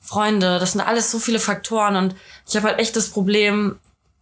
[0.00, 1.94] Freunde, das sind alles so viele Faktoren.
[1.94, 2.16] Und
[2.46, 3.78] ich habe halt echt das Problem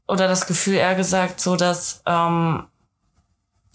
[0.06, 2.64] oder das Gefühl eher gesagt, so dass ähm,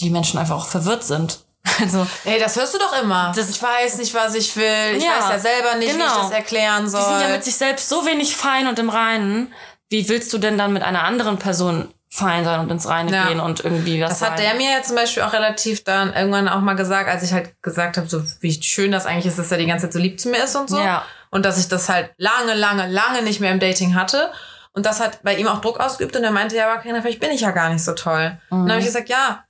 [0.01, 1.39] die Menschen einfach auch verwirrt sind.
[1.81, 3.31] Also Ey, das hörst du doch immer.
[3.35, 4.95] Das- ich weiß nicht, was ich will.
[4.97, 6.05] Ich Ja, weiß ja selber nicht, wie genau.
[6.07, 7.01] ich das erklären soll.
[7.01, 9.53] die sind ja mit sich selbst so wenig fein und im Reinen.
[9.89, 13.27] Wie willst du denn dann mit einer anderen Person fein sein und ins Reine Ja.
[13.27, 16.47] gehen und irgendwie was Das hat der mir ja zum Beispiel auch relativ dann irgendwann
[16.47, 19.51] auch mal gesagt, als ich halt gesagt habe, so wie schön das eigentlich ist, dass
[19.51, 20.79] er die ganze Zeit so lieb zu mir ist und so.
[20.79, 21.03] Ja.
[21.29, 24.31] Und dass ich das halt lange, lange, lange nicht mehr im Dating hatte.
[24.71, 27.19] Und das hat bei ihm auch Druck ausgeübt und er meinte, ja, aber Carina, vielleicht
[27.19, 28.37] bin ich ja gar nicht so toll.
[28.49, 29.43] Und dann habe ich gesagt, ja,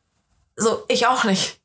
[0.55, 1.56] so, ich auch nicht.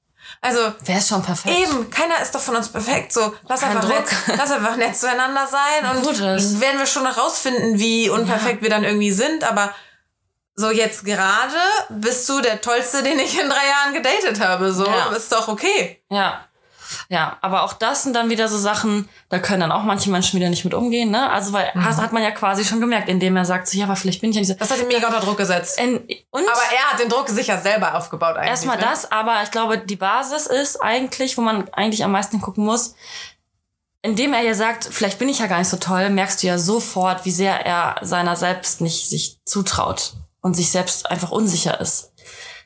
[0.44, 1.56] Also, Wer ist schon perfekt?
[1.56, 3.12] Eben, keiner ist doch von uns perfekt.
[3.12, 4.00] So, lass Kein einfach, Druck.
[4.26, 6.60] nett, lass einfach nett zueinander sein und Gut ist.
[6.60, 9.44] werden wir schon herausfinden, wie unperfekt wir dann irgendwie sind.
[9.44, 9.72] Aber
[10.56, 11.54] so jetzt gerade
[11.90, 14.72] bist du der Tollste, den ich in drei Jahren gedatet habe.
[14.72, 15.10] So, Ja.
[15.14, 16.02] ist doch okay.
[16.10, 16.44] Ja.
[17.08, 20.38] Ja, aber auch das sind dann wieder so Sachen, da können dann auch manche Menschen
[20.38, 21.30] wieder nicht mit umgehen, ne?
[21.30, 21.84] Also, weil Mhm.
[21.84, 24.30] das hat man ja quasi schon gemerkt, indem er sagt, so, ja, aber vielleicht bin
[24.30, 24.54] ich ja nicht so.
[24.54, 25.78] Das hat ihn mega unter Druck gesetzt.
[25.80, 25.96] In,
[26.30, 28.50] und Aber er hat den Druck sicher selber aufgebaut eigentlich.
[28.50, 28.82] erstmal ne?
[28.82, 32.94] das, aber ich glaube, die Basis ist eigentlich, wo man eigentlich am meisten gucken muss,
[34.02, 36.58] indem er ja sagt, vielleicht bin ich ja gar nicht so toll, merkst du ja
[36.58, 42.12] sofort, wie sehr er seiner selbst nicht sich zutraut und sich selbst einfach unsicher ist.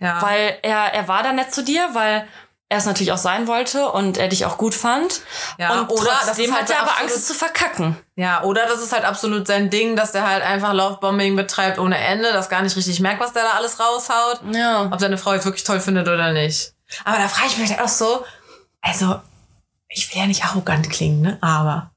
[0.00, 0.20] Ja.
[0.22, 2.26] Weil er, er war da nett zu dir, weil
[2.68, 5.20] er es natürlich auch sein wollte und er dich auch gut fand.
[5.56, 7.96] Ja, und oder trotzdem halt hat er aber absolut- Angst zu verkacken.
[8.16, 11.96] Ja, oder das ist halt absolut sein Ding, dass der halt einfach Lovebombing betreibt ohne
[11.96, 14.40] Ende, das gar nicht richtig merkt, was der da alles raushaut.
[14.52, 14.86] Ja.
[14.90, 16.72] Ob seine Frau jetzt wirklich toll findet oder nicht.
[17.04, 18.24] Aber da frage ich mich halt auch so,
[18.80, 19.20] also,
[19.88, 21.38] ich will ja nicht arrogant klingen, ne?
[21.40, 21.90] Aber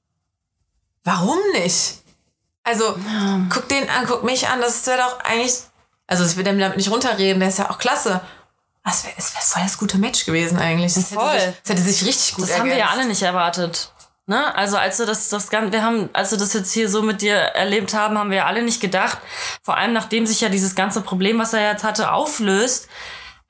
[1.04, 1.96] warum nicht?
[2.64, 2.96] Also,
[3.50, 5.56] guck den an, guck mich an, das wäre doch eigentlich,
[6.06, 8.22] also ich will dem damit nicht runterreden, der ist ja auch klasse.
[8.84, 10.94] Das wäre wär voll das gute Match gewesen eigentlich.
[10.94, 11.30] Das Voll.
[11.30, 12.98] Hätte sich, das hätte sich richtig gut Das haben wir ja ergänzt.
[13.00, 13.92] alle nicht erwartet.
[14.26, 14.56] Ne?
[14.56, 17.22] Also als wir das, das Ganze, wir haben, als wir das jetzt hier so mit
[17.22, 19.18] dir erlebt haben, haben wir ja alle nicht gedacht.
[19.64, 22.88] Vor allem nachdem sich ja dieses ganze Problem, was er jetzt hatte, auflöst,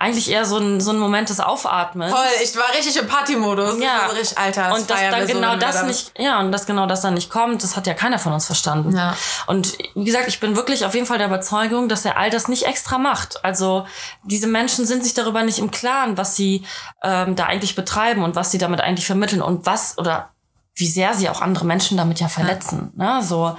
[0.01, 2.09] eigentlich eher so ein, so ein Moment des Aufatmens.
[2.11, 3.79] Voll, ich war richtig im Partymodus.
[3.81, 4.03] Ja.
[4.03, 6.65] Also richtig, Alter, und dass dann so, genau wir das da- nicht, ja, und dass
[6.65, 8.95] genau das dann nicht kommt, das hat ja keiner von uns verstanden.
[8.95, 9.13] Ja.
[9.47, 12.47] Und wie gesagt, ich bin wirklich auf jeden Fall der Überzeugung, dass er all das
[12.47, 13.43] nicht extra macht.
[13.43, 13.85] Also
[14.23, 16.65] diese Menschen sind sich darüber nicht im Klaren, was sie
[17.03, 20.29] ähm, da eigentlich betreiben und was sie damit eigentlich vermitteln und was oder
[20.75, 22.93] wie sehr sie auch andere Menschen damit ja verletzen.
[22.95, 23.21] Ne?
[23.21, 23.57] So,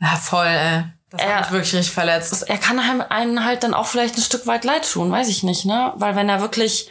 [0.00, 0.84] Ja, voll, ey.
[1.10, 2.44] Das Er- hat wirklich richtig verletzt.
[2.48, 5.42] er kann einem, einen halt dann auch vielleicht ein Stück weit leid tun, weiß ich
[5.42, 5.92] nicht, ne?
[5.96, 6.90] Weil wenn er wirklich,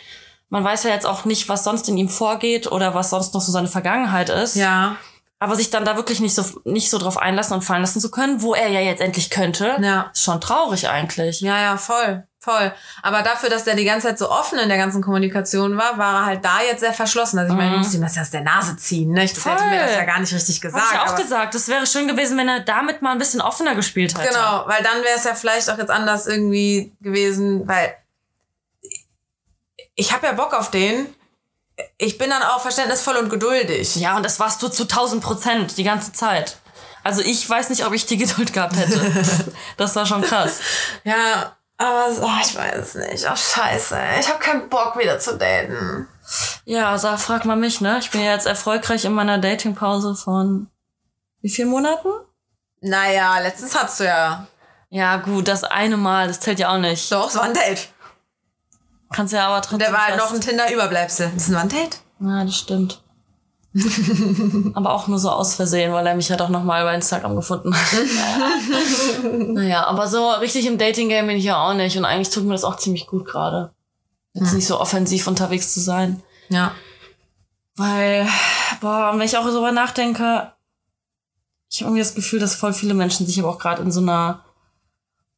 [0.50, 3.42] man weiß ja jetzt auch nicht, was sonst in ihm vorgeht oder was sonst noch
[3.42, 4.56] so seine Vergangenheit ist.
[4.56, 4.96] Ja,
[5.40, 8.10] Aber sich dann da wirklich nicht so, nicht so drauf einlassen und fallen lassen zu
[8.10, 10.10] können, wo er ja jetzt endlich könnte, Ja.
[10.12, 11.42] ist schon traurig eigentlich.
[11.42, 12.74] ja, ja, voll, voll.
[13.04, 16.22] Aber dafür, dass der die ganze Zeit so offen in der ganzen Kommunikation war, war
[16.22, 17.38] er halt da jetzt sehr verschlossen.
[17.38, 19.26] Also ich meine, ich muss ihm das ja aus der Nase ziehen, ne?
[19.26, 19.70] Ich das hätte Voll.
[19.70, 20.84] mir das ja gar nicht richtig gesagt.
[20.92, 23.76] Hab ich auch gesagt, es wäre schön gewesen, wenn er damit mal ein bisschen offener
[23.76, 24.30] gespielt hätte.
[24.30, 27.94] Genau, weil dann wäre es ja vielleicht auch jetzt anders irgendwie gewesen, weil
[29.94, 31.08] ich habe ja Bock auf den.
[31.98, 33.96] Ich bin dann auch verständnisvoll und geduldig.
[33.98, 36.58] Ja, und das warst du zu 1000 Prozent die ganze Zeit.
[37.04, 39.52] Also ich weiß nicht, ob ich die Geduld gehabt hätte.
[39.78, 40.60] das war schon krass.
[41.04, 43.26] Ja, aber so, ich weiß es nicht.
[43.28, 43.98] Ach, scheiße.
[44.20, 46.08] Ich habe keinen Bock wieder zu daten.
[46.66, 48.00] Ja, also frag mal mich, ne?
[48.00, 50.68] Ich bin ja jetzt erfolgreich in meiner Datingpause von
[51.42, 52.10] wie vielen Monaten?
[52.82, 54.48] Naja, letztens hattest du ja.
[54.90, 57.12] Ja, gut, das eine Mal, das zählt ja auch nicht.
[57.12, 57.90] Doch, es war ein Date.
[59.12, 59.80] Kannst ja aber trotzdem.
[59.80, 61.32] Der war halt noch ein Tinder-Überbleibsel.
[61.34, 62.00] Das war ein Date.
[62.20, 63.02] Ja, das stimmt.
[64.74, 67.76] Aber auch nur so aus Versehen, weil er mich ja doch nochmal bei Instagram gefunden
[67.76, 67.88] hat.
[69.54, 71.96] naja, aber so richtig im Dating-Game bin ich ja auch nicht.
[71.96, 73.72] Und eigentlich tut mir das auch ziemlich gut gerade.
[74.34, 76.24] Jetzt nicht so offensiv unterwegs zu sein.
[76.50, 76.72] Ja.
[77.76, 78.28] Weil,
[78.82, 80.54] boah, und wenn ich auch darüber nachdenke,
[81.70, 84.00] ich habe irgendwie das Gefühl, dass voll viele Menschen sich aber auch gerade in so
[84.00, 84.44] einer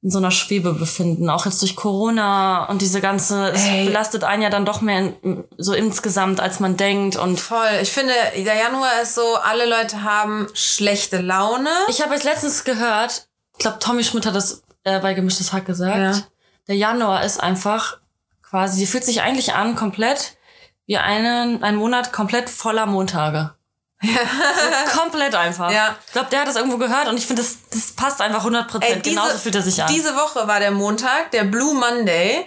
[0.01, 3.85] in so einer Schwebe befinden, auch jetzt durch Corona und diese ganze, es Ey.
[3.85, 7.79] belastet einen ja dann doch mehr in, so insgesamt, als man denkt und Voll.
[7.81, 11.69] Ich finde, der Januar ist so, alle Leute haben schlechte Laune.
[11.89, 15.65] Ich habe jetzt letztens gehört, ich glaube, Tommy Schmidt hat das äh, bei Gemischtes Hack
[15.65, 15.97] gesagt.
[15.97, 16.23] Ja.
[16.69, 17.97] Der Januar ist einfach
[18.41, 20.37] quasi, fühlt sich eigentlich an komplett
[20.85, 23.53] wie einen, ein Monat komplett voller Montage.
[24.01, 25.71] So komplett einfach.
[25.71, 25.95] Ja.
[26.05, 28.67] Ich glaube, der hat das irgendwo gehört und ich finde, das, das passt einfach 100
[28.69, 29.03] Prozent.
[29.03, 29.91] Genauso fühlt er sich an.
[29.93, 32.45] Diese Woche war der Montag, der Blue Monday.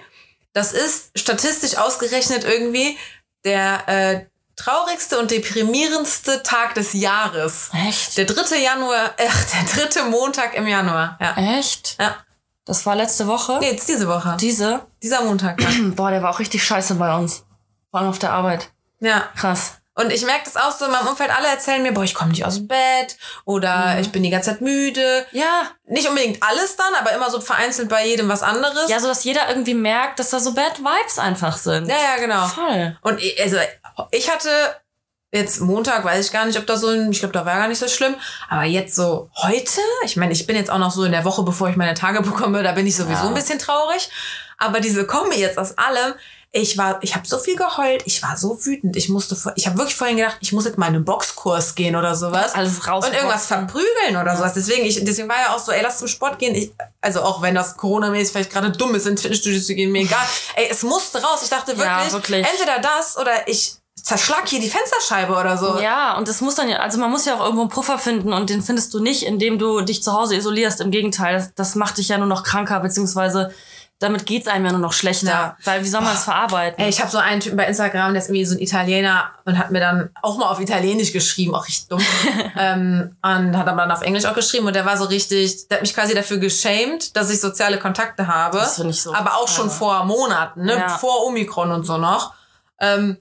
[0.55, 2.99] Das ist statistisch ausgerechnet irgendwie
[3.45, 7.71] der äh, traurigste und deprimierendste Tag des Jahres.
[7.87, 8.17] Echt?
[8.17, 8.57] Der 3.
[8.57, 11.19] Januar, äh, der dritte Montag im Januar.
[11.21, 11.59] Ja.
[11.59, 11.97] Echt?
[12.01, 12.17] ja.
[12.65, 13.59] Das war letzte Woche?
[13.61, 14.37] Nee, jetzt diese Woche.
[14.41, 14.87] Diese?
[15.03, 15.61] Dieser Montag.
[15.61, 15.69] Ja.
[15.97, 17.45] Boah, der war auch richtig scheiße bei uns.
[17.91, 18.71] Vor allem auf der Arbeit.
[19.01, 19.29] ja.
[19.37, 19.82] Krass.
[19.95, 22.31] Und ich merke das auch so in meinem Umfeld, alle erzählen mir, boah, ich komme
[22.31, 25.27] nicht aus dem Bett oder ich bin die ganze Zeit müde.
[25.33, 25.67] Ja.
[25.85, 28.89] Nicht unbedingt alles dann, aber immer so vereinzelt bei jedem was anderes.
[28.89, 31.89] Ja, so dass jeder irgendwie merkt, dass da so Bad Vibes einfach sind.
[31.89, 32.47] ja, ja genau.
[32.47, 32.97] Voll.
[33.03, 33.59] Und ich, also
[34.13, 34.49] ich hatte
[35.31, 37.69] jetzt Montag, weiß ich gar nicht, ob da so ein, ich glaube, da war gar
[37.69, 38.15] nicht so schlimm,
[38.49, 41.43] aber jetzt so heute, ich meine, ich bin jetzt auch noch so in der Woche,
[41.43, 43.29] bevor ich meine Tage bekomme, da bin ich sowieso Ja.
[43.29, 44.11] ein bisschen traurig,
[44.59, 46.15] aber diese Kombi jetzt aus allem,
[46.55, 49.79] ich war, ich habe so viel geheult, ich war so wütend, ich musste, ich habe
[49.79, 52.55] wirklich vorhin gedacht, ich muss jetzt mal in einen Boxkurs gehen oder sowas.
[52.55, 53.07] Alles raus.
[53.07, 54.53] Und irgendwas verprügeln oder sowas.
[54.53, 56.55] Deswegen, ich, deswegen war ja auch so, ey, lass zum Sport gehen.
[56.55, 60.03] Ich, also auch wenn das Corona-mäßig vielleicht gerade dumm ist, ins Fitnessstudio zu gehen, mir
[60.03, 60.27] egal.
[60.57, 61.41] Ey, es musste raus.
[61.43, 62.47] Ich dachte wirklich, Ja, wirklich.
[62.47, 65.79] entweder das oder ich zerschlag hier die Fensterscheibe oder so.
[65.81, 68.33] Ja, und das muss dann ja, also man muss ja auch irgendwo einen Puffer finden
[68.35, 70.83] und den findest du nicht, indem du dich zu Hause isolierst.
[70.83, 73.55] Im Gegenteil, das, das macht dich ja nur noch kranker, beziehungsweise
[74.03, 75.27] damit geht's einem ja nur noch schlechter.
[75.27, 75.57] Ja.
[75.65, 76.83] Weil wie soll man das verarbeiten?
[76.83, 79.59] Ey, ich habe so einen Typen bei Instagram, der ist irgendwie so ein Italiener und
[79.59, 82.01] hat mir dann auch mal auf Italienisch geschrieben, auch richtig dumm.
[82.59, 85.77] ähm, und hat aber dann auf Englisch auch geschrieben und der war so richtig, der
[85.77, 88.59] hat mich quasi dafür geschämt, dass ich soziale Kontakte habe.
[88.59, 90.77] Das finde ich so Aber auch schon vor Monaten, ne?
[90.77, 90.89] Ja.
[90.89, 92.35] Vor Omikron und so noch.
[92.81, 93.19] Ähm,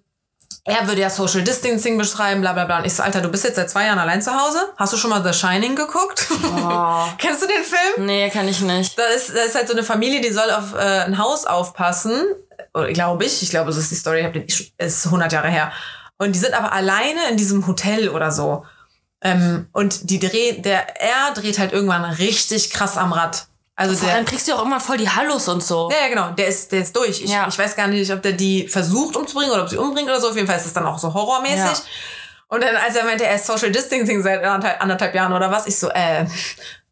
[0.64, 2.80] er würde ja Social Distancing beschreiben, bla bla bla.
[2.80, 4.60] Und ich so, Alter, du bist jetzt seit zwei Jahren allein zu Hause?
[4.78, 6.28] Hast du schon mal The Shining geguckt?
[6.32, 7.06] Oh.
[7.18, 8.06] Kennst du den Film?
[8.06, 8.98] Nee, kann ich nicht.
[8.98, 12.14] Da ist, da ist halt so eine Familie, die soll auf äh, ein Haus aufpassen.
[12.76, 13.42] Oder glaube ich.
[13.42, 14.46] Ich glaube, so ist die Story.
[14.48, 15.72] Ich ist 100 Jahre her.
[16.20, 18.64] Und die sind aber alleine in diesem Hotel oder so.
[19.24, 23.48] Ähm, und die dreht, der, er dreht halt irgendwann richtig krass am Rad.
[23.82, 25.90] Also Vor der, allem kriegst du auch immer voll die Hallos und so.
[25.92, 26.32] ja, ja, genau.
[26.32, 27.22] Der ist, der ist durch.
[27.22, 27.48] Ich, Ja.
[27.48, 30.30] ich weiß gar nicht, ob der die versucht umzubringen oder ob sie umbringt oder so.
[30.30, 31.58] Auf jeden Fall ist das dann auch so horrormäßig.
[31.60, 31.76] Ja.
[32.48, 35.68] Und dann, als er meinte, er ist Social Distancing seit anderthalb, anderthalb Jahren oder was,
[35.68, 36.26] ich so, äh,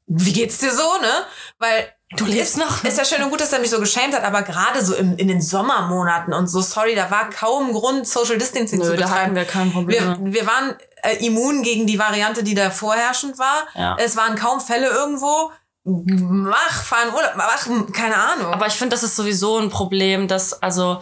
[0.07, 1.11] wie geht's dir so, ne?
[1.59, 2.83] Weil Du lebst noch?
[2.83, 5.15] ist ja schön und gut, dass er mich so geschämt hat, aber gerade so im,
[5.17, 9.03] in den Sommermonaten und so, sorry, da war kaum Grund, Social Distancing Nö, zu da
[9.05, 9.21] betreiben.
[9.21, 10.17] hatten wir kein Problem.
[10.25, 13.67] Wir, wir waren äh, immun gegen die Variante, die da vorherrschend war.
[13.75, 13.95] Ja.
[13.99, 15.51] Es waren kaum Fälle irgendwo.
[15.85, 18.53] Mach, fahr in Urlaub, mach, keine Ahnung.
[18.53, 21.01] Aber ich finde, das ist sowieso ein Problem, dass, also,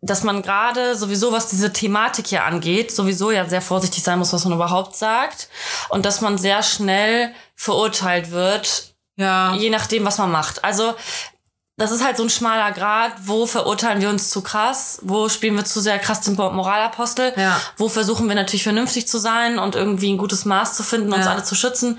[0.00, 4.32] dass man gerade sowieso, was diese Thematik hier angeht, sowieso ja sehr vorsichtig sein muss,
[4.32, 5.48] was man überhaupt sagt.
[5.88, 9.54] Und dass man sehr schnell verurteilt wird, ja.
[9.54, 10.64] je nachdem, was man macht.
[10.64, 10.94] Also,
[11.78, 15.56] das ist halt so ein schmaler Grad, wo verurteilen wir uns zu krass, wo spielen
[15.56, 17.60] wir zu sehr krass den Moralapostel, Ja.
[17.76, 21.26] wo versuchen wir natürlich vernünftig zu sein und irgendwie ein gutes Maß zu finden, uns
[21.26, 21.32] Ja.
[21.32, 21.98] alle zu schützen.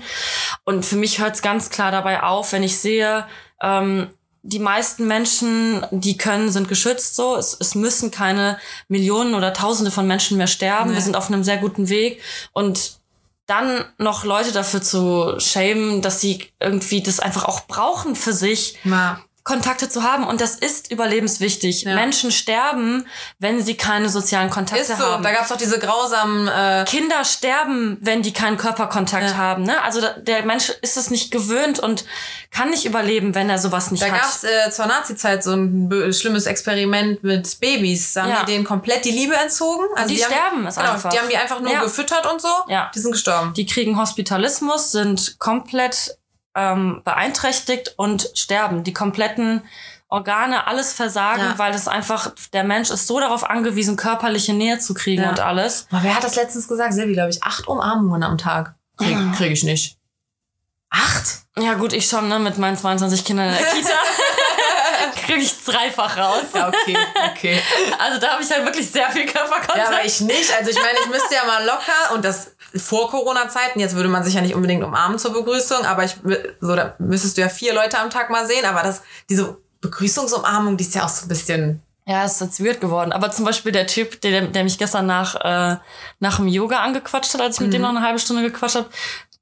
[0.64, 3.26] Und für mich hört es ganz klar dabei auf, wenn ich sehe,
[3.62, 4.10] ähm,
[4.42, 7.36] die meisten Menschen, die können, sind geschützt so.
[7.36, 10.90] Es, es müssen keine Millionen oder Tausende von Menschen mehr sterben.
[10.90, 10.96] Nee.
[10.96, 12.22] Wir sind auf einem sehr guten Weg.
[12.52, 12.98] Und
[13.46, 18.76] dann noch Leute dafür zu shamen, dass sie irgendwie das einfach auch brauchen für sich,
[18.84, 19.20] Ja.
[19.48, 20.26] Kontakte zu haben.
[20.26, 21.82] Und das ist überlebenswichtig.
[21.82, 21.94] Ja.
[21.94, 23.06] Menschen sterben,
[23.38, 25.04] wenn sie keine sozialen Kontakte Ist so.
[25.04, 25.22] haben.
[25.24, 26.46] Da gab's doch diese grausamen.
[26.46, 29.36] Äh, Kinder sterben, wenn die keinen Körperkontakt Ja.
[29.36, 29.62] haben.
[29.62, 29.82] Ne?
[29.82, 32.04] Also da, der Mensch ist es nicht gewöhnt und
[32.50, 34.20] kann nicht überleben, wenn er sowas nicht da hat.
[34.20, 38.12] gab's äh, zur Nazi-Zeit so ein schlimmes Experiment mit Babys.
[38.12, 38.44] Da haben Ja.
[38.44, 39.86] die denen komplett die Liebe entzogen.
[39.96, 41.10] Also die haben, sterben es genau, einfach.
[41.10, 42.48] Die haben die einfach nur gefüttert und so.
[42.68, 42.90] Ja.
[42.94, 43.54] Die sind gestorben.
[43.54, 46.17] Die kriegen Hospitalismus, sind komplett
[46.58, 48.82] ähm, beeinträchtigt und sterben.
[48.84, 49.62] Die kompletten
[50.10, 51.58] Organe, alles versagen, Ja.
[51.58, 55.28] weil das einfach, der Mensch ist so darauf angewiesen, körperliche Nähe zu kriegen Ja.
[55.30, 55.86] und alles.
[55.90, 56.94] Aber wer hat das letztens gesagt?
[56.94, 57.42] Silvi, glaube ich.
[57.42, 58.74] Acht Umarmungen am Tag.
[58.96, 59.96] Krieg, krieg ich nicht.
[60.90, 61.40] Acht?
[61.58, 63.90] Ja gut, ich schon, ne, mit meinen 22 Kindern in der Kita.
[65.26, 66.44] kriege ich dreifach raus.
[66.54, 66.96] Ja, okay,
[67.32, 67.62] okay.
[67.98, 69.76] Also da habe ich halt wirklich sehr viel Körperkontakt.
[69.76, 70.50] Ja, aber ich nicht.
[70.56, 74.24] Also ich meine, ich müsste ja mal locker und das vor Corona-Zeiten, jetzt würde man
[74.24, 76.16] sich ja nicht unbedingt umarmen zur Begrüßung, aber ich
[76.60, 80.76] so da müsstest du ja vier Leute am Tag mal sehen, aber das diese Begrüßungsumarmung,
[80.76, 83.12] die ist ja auch so ein bisschen Ja, ist jetzt weird geworden.
[83.12, 85.76] Aber zum Beispiel der Typ, der, der mich gestern nach, äh,
[86.20, 87.72] nach dem Yoga angequatscht hat, als ich mit Mhm.
[87.72, 88.88] dem noch eine halbe Stunde gequatscht habe,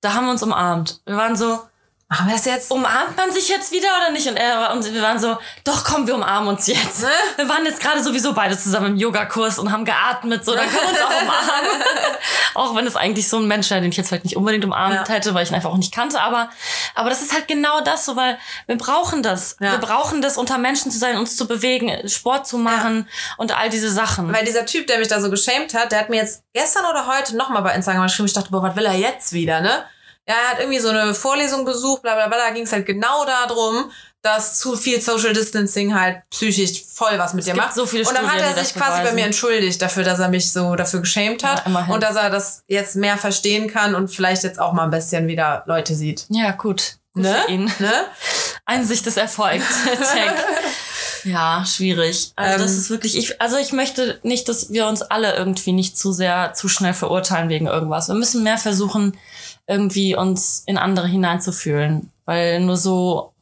[0.00, 1.00] da haben wir uns umarmt.
[1.06, 1.60] Wir waren so,
[2.08, 2.70] Machen wir das jetzt?
[2.70, 4.28] umarmt man sich jetzt wieder oder nicht?
[4.28, 7.02] Und er war, und wir waren so, doch komm, wir umarmen uns jetzt.
[7.02, 7.08] Ne?
[7.34, 10.82] Wir waren jetzt gerade sowieso beide zusammen im Yogakurs und haben geatmet, so, dann können
[10.82, 11.82] wir uns auch umarmen.
[12.54, 14.94] auch wenn es eigentlich so ein Mensch wäre, den ich jetzt vielleicht nicht unbedingt umarmt
[14.94, 15.08] Ja.
[15.14, 16.48] hätte, weil ich ihn einfach auch nicht kannte, aber,
[16.94, 18.38] aber das ist halt genau das so, weil
[18.68, 19.56] wir brauchen das.
[19.58, 19.72] Ja.
[19.72, 23.68] Wir brauchen das, unter Menschen zu sein, uns zu bewegen, Sport zu machen und all
[23.68, 24.32] diese Sachen.
[24.32, 27.08] Weil dieser Typ, der mich da so geschämt hat, der hat mir jetzt gestern oder
[27.08, 28.26] heute nochmal bei Instagram geschrieben.
[28.28, 29.84] Ich dachte, boah, was will er jetzt wieder, ne?
[30.28, 32.36] Ja, er hat irgendwie so eine Vorlesung besucht, bla bla bla.
[32.48, 33.90] Da ging es halt genau darum,
[34.22, 37.74] dass zu viel Social Distancing halt psychisch voll was mit dir gibt macht.
[37.76, 39.14] so viele Und dann hat er sich das quasi bei beweisen.
[39.14, 41.62] mir entschuldigt dafür, dass er mich so dafür geschämt hat.
[41.68, 44.90] Ja, und dass er das jetzt mehr verstehen kann und vielleicht jetzt auch mal ein
[44.90, 46.26] bisschen wieder Leute sieht.
[46.28, 46.96] ja, gut.
[47.14, 47.34] Ne?
[47.46, 47.72] für ihn.
[47.78, 47.92] Ne?
[48.66, 49.64] Einsicht erfolgt.
[49.84, 50.34] Check.
[51.24, 52.32] Ja, schwierig.
[52.36, 52.78] Also das Ähm.
[52.78, 56.52] ist wirklich, ich, also ich möchte nicht, dass wir uns alle irgendwie nicht zu sehr,
[56.54, 58.06] zu schnell verurteilen wegen irgendwas.
[58.06, 59.18] Wir müssen mehr versuchen,
[59.66, 63.35] irgendwie uns in andere hineinzufühlen, weil nur so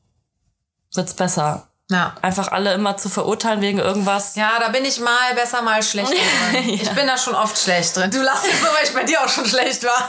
[0.94, 1.68] wird's besser.
[1.90, 2.14] Ja.
[2.22, 4.36] Einfach alle immer zu verurteilen wegen irgendwas.
[4.36, 6.10] Ja, da bin ich mal besser, mal schlecht
[6.52, 6.68] drin.
[6.70, 8.10] Ich bin da schon oft schlecht drin.
[8.10, 10.08] Du lachst jetzt so, weil ich bei dir auch schon schlecht war.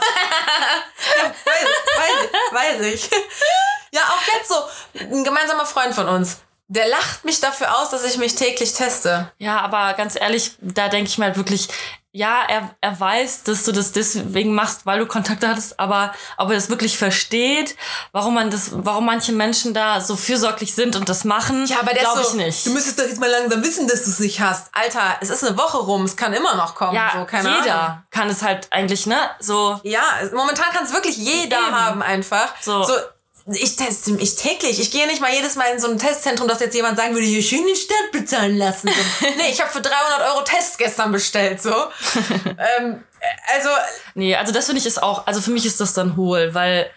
[1.44, 3.10] weiß, weiß, weiß ich.
[3.92, 4.54] Ja, auch jetzt so.
[5.00, 6.38] Ein gemeinsamer Freund von uns.
[6.68, 9.30] Der lacht mich dafür aus, dass ich mich täglich teste.
[9.38, 11.68] Ja, aber ganz ehrlich, da denke ich mir halt wirklich,
[12.10, 16.48] ja, er, er weiß, dass du das deswegen machst, weil du Kontakte hattest, aber ob
[16.48, 17.76] er das wirklich versteht,
[18.10, 21.92] warum man das, warum manche Menschen da so fürsorglich sind und das machen, Ja, aber
[21.92, 22.66] der glaube ich so, nicht.
[22.66, 24.68] Du müsstest doch jetzt mal langsam wissen, dass du es nicht hast.
[24.72, 26.94] Alter, es ist eine Woche rum, es kann immer noch kommen.
[26.94, 28.02] ja, so, keine jeder Ahnung.
[28.10, 29.18] kann es halt eigentlich, ne?
[29.38, 30.02] So, Ja,
[30.34, 31.74] momentan kann es wirklich jeder Eben.
[31.80, 32.48] haben einfach.
[32.60, 32.82] So.
[32.82, 32.94] so
[33.52, 34.80] Ich teste mich täglich.
[34.80, 37.26] Ich gehe nicht mal jedes Mal in so ein Testzentrum, dass jetzt jemand sagen würde,
[37.26, 38.88] hier schön den Stadt bezahlen lassen.
[38.88, 39.26] So.
[39.36, 41.70] nee, ich habe für 300 Euro Tests gestern bestellt, so.
[42.80, 43.04] ähm,
[43.54, 43.68] also.
[44.14, 46.90] Nee, also das finde ich ist auch, also für mich ist das dann hohl, weil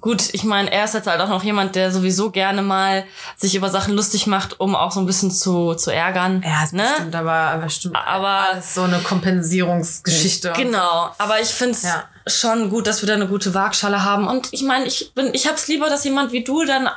[0.00, 3.04] gut, ich meine, er ist jetzt halt auch noch jemand, der sowieso gerne mal
[3.36, 6.44] sich über Sachen lustig macht, um auch so ein bisschen zu, zu ärgern.
[6.44, 6.88] Ja, ne?
[6.96, 7.96] stimmt, aber, aber stimmt.
[7.96, 10.52] Aber so eine Kompensierungsgeschichte.
[10.56, 12.08] Genau, aber ich finde es Ja.
[12.38, 14.28] Schon gut, dass wir da eine gute Waagschale haben.
[14.28, 16.88] Und ich meine, ich bin, ich hab's lieber, dass jemand wie du dann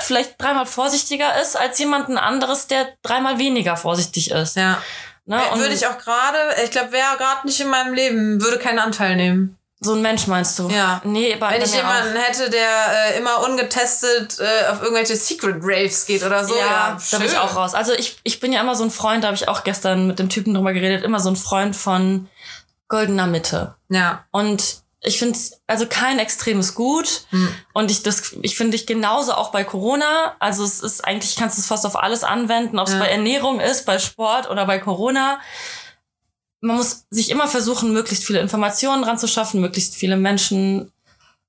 [0.00, 4.56] vielleicht dreimal vorsichtiger ist, als jemand ein anderes, der dreimal weniger vorsichtig ist.
[4.56, 4.82] Ja.
[5.26, 5.40] Ne?
[5.52, 8.80] Und würde ich auch gerade, ich glaube, wäre gerade nicht in meinem Leben, würde keinen
[8.80, 9.56] Anteil nehmen.
[9.80, 10.68] so ein Mensch meinst du?
[10.68, 11.00] Ja.
[11.04, 16.06] Nee, bei Wenn ich jemanden hätte, der äh, immer ungetestet äh, auf irgendwelche Secret Raves
[16.06, 17.74] geht oder so, ja, ja, da bin ich auch raus.
[17.74, 20.18] Also ich, ich bin ja immer so ein Freund, da habe ich auch gestern mit
[20.18, 22.28] dem Typen drüber geredet, immer so ein Freund von
[22.92, 23.74] goldener Mitte.
[23.88, 27.22] Ja, Und ich finde also kein Extrem ist gut.
[27.30, 27.48] Hm.
[27.72, 30.36] Und ich das, ich finde dich genauso auch bei Corona.
[30.38, 33.00] Also es ist eigentlich, kannst du es fast auf alles anwenden, ob es Ja.
[33.00, 35.40] bei Ernährung ist, bei Sport oder bei Corona.
[36.60, 40.92] Man muss sich immer versuchen, möglichst viele Informationen ranzuschaffen, möglichst viele Menschen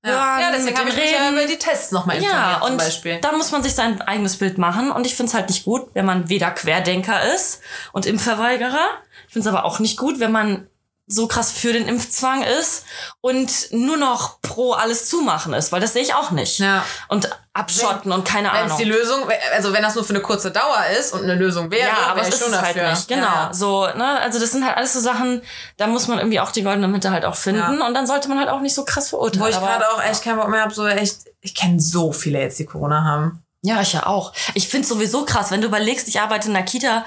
[0.04, 0.40] ja.
[0.40, 3.18] ja deswegen habe ich mich ja über die Tests nochmal informiert Ja, zum und Beispiel.
[3.20, 4.90] da muss man sich sein eigenes Bild machen.
[4.90, 7.60] Und ich finde es halt nicht gut, wenn man weder Querdenker ist
[7.92, 8.86] und Impfverweigerer.
[9.28, 10.66] Ich finde es aber auch nicht gut, wenn man
[11.06, 12.84] so krass für den Impfzwang ist
[13.20, 16.60] und nur noch pro alles zumachen ist, weil das sehe ich auch nicht.
[16.60, 16.82] Ja.
[17.08, 18.78] Und abschotten und keine Wenn es Ahnung.
[18.78, 21.88] die Lösung, also wenn das nur für eine kurze Dauer ist und eine Lösung wäre,
[21.88, 22.90] ja, aber ich ist schon es halt dafür.
[22.90, 23.06] nicht.
[23.08, 23.22] Genau.
[23.26, 23.50] Ja.
[23.52, 24.18] So, ne?
[24.22, 25.42] Also das sind halt alles so Sachen,
[25.76, 27.86] da muss man irgendwie auch die goldene Mitte halt auch finden Ja.
[27.86, 29.44] und dann sollte man halt auch nicht so krass verurteilen.
[29.44, 32.40] Wo ich gerade auch echt keinen Bock mehr habe, so echt, ich kenne so viele
[32.40, 33.42] jetzt, die Corona haben.
[33.62, 34.32] Ja, ich ja auch.
[34.54, 37.04] Ich find's sowieso krass, wenn du überlegst, ich arbeite in einer Kita,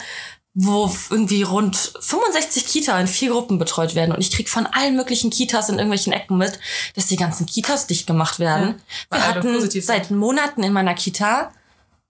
[0.59, 4.95] wo irgendwie rund 65 Kita in vier Gruppen betreut werden und ich krieg von allen
[4.95, 6.59] möglichen Kitas in irgendwelchen Ecken mit,
[6.95, 8.81] dass die ganzen Kitas dicht gemacht werden.
[9.09, 11.51] weil wir hatten seit Monaten in meiner Kita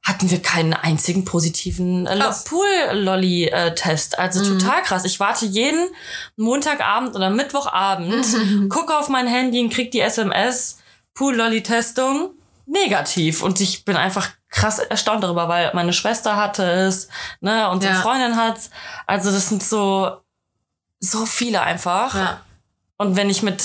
[0.02, 2.18] hatten wir keinen einzigen positiven äh.
[2.46, 4.18] Pool-Lolly-Test.
[4.18, 5.04] Also total krass.
[5.04, 5.90] Ich warte jeden
[6.38, 8.26] Montagabend oder Mittwochabend,
[8.70, 10.78] gucke auf mein Handy und krieg die SMS,
[11.16, 12.30] Pool-Lolly-Testung,
[12.68, 13.42] negativ.
[13.42, 17.08] Und ich bin einfach krass erstaunt darüber, weil meine Schwester hatte es,
[17.42, 17.96] ne, und Ja.
[17.96, 18.70] Freundin hat's.
[19.06, 20.18] Also das sind so,
[21.00, 22.14] so viele einfach.
[22.16, 22.42] Ja.
[22.98, 23.62] Und wenn ich mit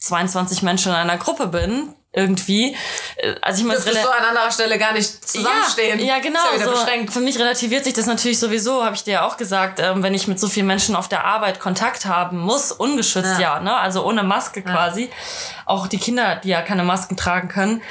[0.00, 2.76] 22 Menschen in einer Gruppe bin, irgendwie,
[3.16, 5.98] äh, also ich meine, Dürftest rela- du an anderer Stelle gar nicht zusammenstehen.
[5.98, 6.40] ja, ja, genau.
[6.54, 6.66] Ist ja
[7.06, 10.02] so, für mich relativiert sich das natürlich sowieso, habe ich dir ja auch gesagt, ähm,
[10.02, 13.60] wenn ich mit so vielen Menschen auf der Arbeit Kontakt haben muss, ungeschützt ja, Ja.
[13.60, 13.74] ne?
[13.76, 15.10] also ohne Maske quasi.
[15.64, 17.82] Auch die Kinder, die ja keine Masken tragen können.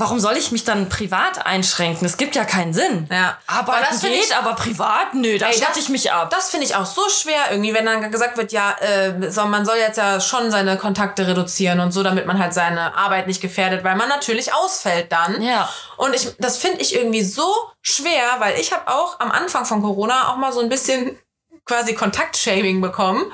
[0.00, 2.06] Warum soll ich mich dann privat einschränken?
[2.06, 3.06] Es gibt ja keinen Sinn.
[3.10, 3.36] Ja.
[3.46, 6.30] Aber das geht, ich- aber privat, nö, da das- ich mich ab.
[6.30, 9.64] Das finde ich auch so schwer, irgendwie, wenn dann gesagt wird, ja, äh, so, man
[9.64, 13.40] soll jetzt ja schon seine Kontakte reduzieren und so, damit man halt seine Arbeit nicht
[13.40, 15.40] gefährdet, weil man natürlich ausfällt dann.
[15.42, 15.68] Ja.
[15.96, 17.46] Und ich, das finde ich irgendwie so
[17.82, 21.18] schwer, weil ich habe auch am Anfang von Corona auch mal so ein bisschen
[21.66, 23.30] quasi Kontaktshaming bekommen.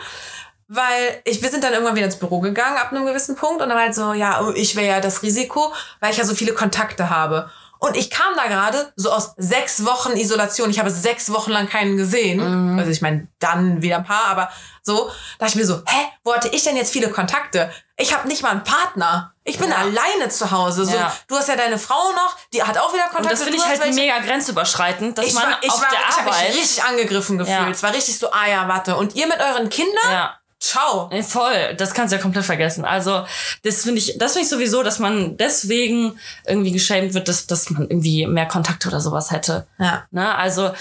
[0.69, 3.69] Weil ich, wir sind dann irgendwann wieder ins Büro gegangen ab einem gewissen Punkt und
[3.69, 6.35] dann war halt so, ja, oh, ich wäre ja das Risiko, weil ich ja so
[6.35, 7.51] viele Kontakte habe.
[7.79, 10.71] Und ich kam da gerade so aus sechs Wochen Isolation.
[10.71, 12.79] Ich habe sechs Wochen lang keinen gesehen.
[12.79, 14.51] Also ich meine, dann wieder ein paar, aber
[14.83, 17.71] so, da dachte ich mir so, hä, wo hatte ich denn jetzt viele Kontakte?
[17.99, 19.35] Ich habe nicht mal einen Partner.
[19.45, 19.77] Ich bin Ja.
[19.77, 20.87] alleine zu Hause.
[20.87, 21.15] So, Ja.
[21.29, 23.25] Du hast ja deine Frau noch, die hat auch wieder Kontakte.
[23.29, 23.95] Und das finde ich halt welche.
[24.01, 26.49] mega grenzüberschreitend, dass Ich man war, ich auf war, der ich habe Arbeit.
[26.49, 27.59] mich richtig angegriffen gefühlt.
[27.61, 27.69] Ja.
[27.71, 28.97] Es war richtig so, ah ja, warte.
[28.97, 30.11] Und ihr mit euren Kindern?
[30.11, 30.35] ja.
[30.67, 31.09] Ciao.
[31.13, 32.85] Nee, Voll, das kannst du ja komplett vergessen.
[32.85, 33.25] Also,
[33.63, 37.71] das finde ich, das finde ich sowieso, dass man deswegen irgendwie geschämt wird, dass, dass
[37.71, 39.69] man irgendwie mehr Kontakte oder sowas hätte.
[39.79, 40.07] Ja.
[40.11, 40.35] Ne?
[40.35, 40.73] Also,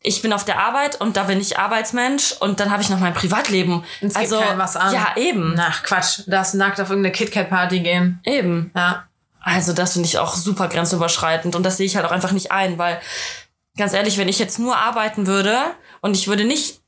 [0.00, 3.00] ich bin auf der Arbeit und da bin ich Arbeitsmensch und dann habe ich noch
[3.00, 3.82] mein Privatleben.
[4.00, 4.94] Es geht also, keinem was an.
[4.94, 5.56] ja, eben.
[5.58, 6.20] Ach, Quatsch.
[6.26, 8.20] Du darfst nackt auf irgendeine KitKat-Party gehen.
[8.24, 8.70] Eben.
[8.76, 9.08] Ja.
[9.40, 12.52] Also, das finde ich auch super grenzüberschreitend und das sehe ich halt auch einfach nicht
[12.52, 13.00] ein, weil,
[13.76, 15.58] ganz ehrlich, wenn ich jetzt nur arbeiten würde
[16.02, 16.83] und ich würde nicht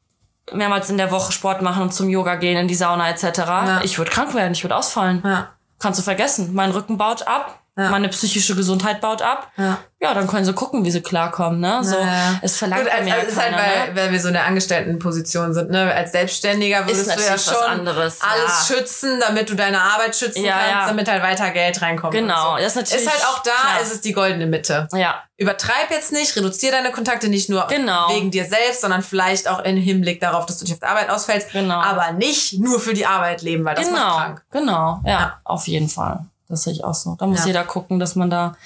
[0.53, 3.99] mehrmals in der Woche Sport machen und zum Yoga gehen, in die Sauna etc., ich
[3.99, 5.23] würde krank werden, ich würde ausfallen.
[5.25, 5.49] Ja.
[5.79, 6.55] Kannst du vergessen.
[6.55, 7.91] Mein Rücken baut ab, Ja.
[7.91, 9.51] meine psychische Gesundheit baut ab.
[9.59, 9.79] Ja.
[10.01, 11.61] Ja, dann können sie gucken, wie sie klarkommen.
[11.61, 11.81] Ne?
[11.83, 12.39] So, Ja.
[12.43, 13.97] es verlangt Gut, mir ja also ist halt, weil, ne?
[13.97, 15.71] weil wir so in der Angestelltenposition sind.
[15.71, 15.93] Ne?
[15.93, 18.77] Als Selbstständiger würdest du ja schon anderes, alles ja.
[18.77, 22.13] schützen, damit du deine Arbeit schützen Ja, kannst, damit halt weiter Geld reinkommt.
[22.15, 22.57] Genau, so.
[22.59, 23.81] das ist natürlich Ist halt auch da, klar.
[23.83, 24.89] ist es die goldene Mitte.
[24.93, 28.09] Ja, Übertreib jetzt nicht, reduziere deine Kontakte nicht nur Genau.
[28.11, 31.11] wegen dir selbst, sondern vielleicht auch im Hinblick darauf, dass du nicht auf der Arbeit
[31.11, 31.53] ausfällst.
[31.53, 31.75] Genau.
[31.79, 34.43] Aber nicht nur für die Arbeit leben, weil das macht genau, krank.
[34.51, 35.01] genau.
[35.05, 35.41] Ja.
[35.45, 36.21] auf jeden Fall.
[36.49, 37.17] Das sehe ich auch so.
[37.19, 37.47] Da muss Ja.
[37.47, 38.57] jeder gucken, dass man da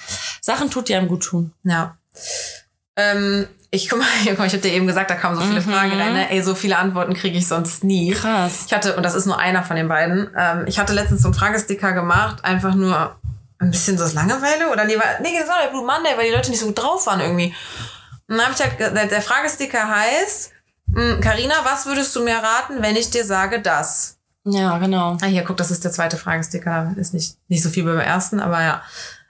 [0.40, 1.52] Sachen tut, die einem gut tun.
[1.62, 1.96] Ja.
[2.96, 6.12] Ähm, ich guck mal, ich habe dir eben gesagt, da kamen so viele Fragen rein.
[6.12, 6.30] Ne?
[6.30, 8.10] Ey, so viele Antworten kriege ich sonst nie.
[8.10, 8.14] Mhm.
[8.14, 8.64] Krass.
[8.66, 11.28] Ich hatte, und das ist nur einer von den beiden, ähm, ich hatte letztens so
[11.28, 13.16] einen Fragesticker gemacht, einfach nur,
[13.60, 16.30] ein bisschen so das Langeweile oder nee, war, nee, das war der Blue Monday, weil
[16.30, 17.54] die Leute nicht so gut drauf waren irgendwie.
[18.26, 20.52] Und dann habe ich halt, der, der Fragesticker heißt,
[21.20, 24.16] Karina, was würdest du mir raten, wenn ich dir sage das?
[24.44, 25.16] Ja, genau.
[25.20, 26.94] Ah, hier, guck, das ist der zweite Fragesticker.
[26.96, 28.82] Ist nicht, nicht so viel beim ersten, aber ja.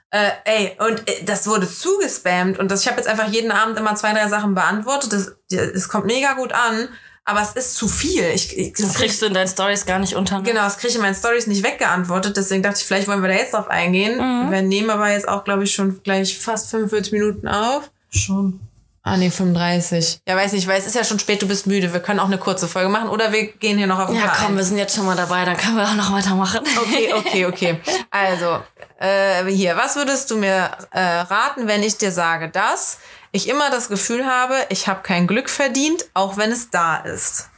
[0.09, 3.77] Äh, ey, und äh, das wurde zugespammt und das, ich habe jetzt einfach jeden Abend
[3.77, 5.13] immer zwei, drei Sachen beantwortet.
[5.13, 6.89] Das, das kommt mega gut an,
[7.23, 8.23] aber es ist zu viel.
[8.33, 10.39] Ich, ich, Das kriegst du in deinen Stories gar nicht unter.
[10.39, 10.43] ne?
[10.43, 12.35] Genau, das kriege ich in meinen Stories nicht weggeantwortet.
[12.35, 14.17] Deswegen dachte ich, vielleicht wollen wir da jetzt drauf eingehen.
[14.17, 14.51] Mhm.
[14.51, 17.89] Wir nehmen aber jetzt auch, glaube ich, schon gleich fast 45 Minuten auf.
[18.09, 18.59] Schon.
[19.03, 20.21] Ah, nee, 35.
[20.27, 21.91] Ja, weiß nicht, weil es ist ja schon spät, du bist müde.
[21.91, 24.27] Wir können auch eine kurze Folge machen oder wir gehen hier noch auf ein Ja,
[24.27, 24.57] paar komm, ein.
[24.57, 26.59] wir sind jetzt schon mal dabei, dann können wir auch noch weitermachen.
[26.79, 27.81] Okay, okay, okay.
[28.11, 28.59] Also,
[28.99, 32.99] äh, hier, was würdest du mir äh, raten, wenn ich dir sage, dass
[33.31, 37.49] ich immer das Gefühl habe, ich habe kein Glück verdient, auch wenn es da ist?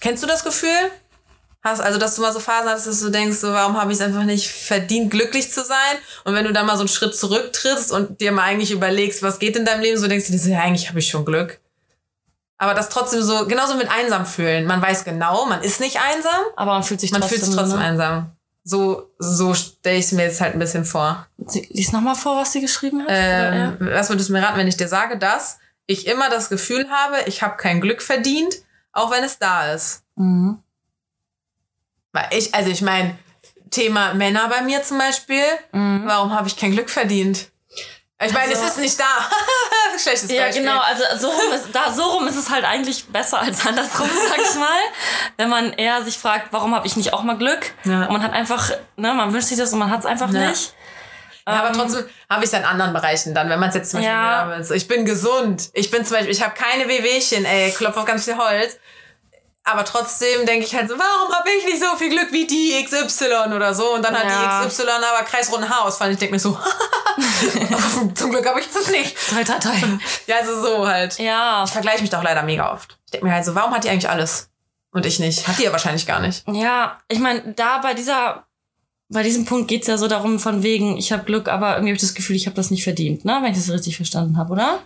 [0.00, 0.90] Kennst du das Gefühl?
[1.66, 3.98] Hast, also, dass du mal so Phasen hast, dass du denkst, so, warum habe ich
[3.98, 5.96] es einfach nicht verdient, glücklich zu sein?
[6.22, 9.40] Und wenn du dann mal so einen Schritt zurücktrittst und dir mal eigentlich überlegst, was
[9.40, 11.58] geht in deinem Leben, so denkst du dir so, ja, eigentlich habe ich schon Glück.
[12.56, 14.64] Aber das trotzdem so, genauso mit einsam fühlen.
[14.64, 17.40] Man weiß genau, man ist nicht einsam, Aber man fühlt sich man trotzdem.
[17.40, 17.84] fühlt sich trotzdem ne?
[17.84, 18.30] einsam.
[18.62, 21.26] So, so stelle ich es mir jetzt halt ein bisschen vor.
[21.70, 23.08] Lies nochmal vor, was sie geschrieben hat.
[23.10, 23.76] Ähm?
[23.80, 27.16] Was würdest du mir raten, wenn ich dir sage, dass ich immer das Gefühl habe,
[27.26, 28.54] ich habe kein Glück verdient,
[28.92, 30.04] auch wenn es da ist?
[30.14, 30.62] Mhm.
[32.16, 33.16] Weil ich, also ich meine,
[33.70, 35.42] Thema Männer bei mir zum Beispiel,
[35.72, 37.48] warum habe ich kein Glück verdient?
[38.24, 39.04] Ich meine, Also- es ist nicht da.
[40.02, 40.62] Schlechtes Ja, Beispiel.
[40.64, 40.80] genau.
[40.80, 44.38] Also so rum, ist, da, so rum ist es halt eigentlich besser als andersrum, sag
[44.38, 44.80] ich mal.
[45.36, 47.72] Wenn man eher sich fragt, warum habe ich nicht auch mal Glück?
[47.84, 48.06] Ja.
[48.06, 50.48] Und man hat einfach, ne, man wünscht sich das und man hat es einfach Ja.
[50.48, 50.72] nicht.
[51.48, 54.00] Ja, aber trotzdem habe ich es in anderen Bereichen dann, wenn man es jetzt zum
[54.00, 54.58] Beispiel, Ja.
[54.58, 54.70] ja.
[54.74, 58.24] ich bin gesund, ich bin zum Beispiel, ich habe keine Wehwehchen, ey, klopf auf ganz
[58.24, 58.78] viel Holz.
[59.68, 62.84] Aber trotzdem denke ich halt so, warum habe ich nicht so viel Glück wie die
[62.84, 63.94] XY oder so?
[63.94, 64.62] Und dann hat Ja.
[64.62, 66.06] die XY aber kreisrunden Haarausfall.
[66.08, 66.56] Und ich denke mir so,
[68.14, 69.16] zum Glück habe ich das nicht.
[69.28, 69.72] Toi, toi, toi.
[70.26, 71.18] Ja, also so halt.
[71.18, 72.96] Ja, Ich vergleiche mich doch leider mega oft.
[73.06, 74.48] Ich denke mir halt so, warum hat die eigentlich alles?
[74.92, 75.46] Und ich nicht.
[75.48, 76.44] Hat die ja wahrscheinlich gar nicht.
[76.48, 78.46] ja, ich meine, da bei dieser,
[79.08, 81.96] bei diesem Punkt geht's ja so darum, von wegen, ich habe Glück, aber irgendwie habe
[81.96, 83.40] ich das Gefühl, ich habe das nicht verdient, ne?
[83.42, 84.78] Wenn ich das richtig verstanden habe, oder?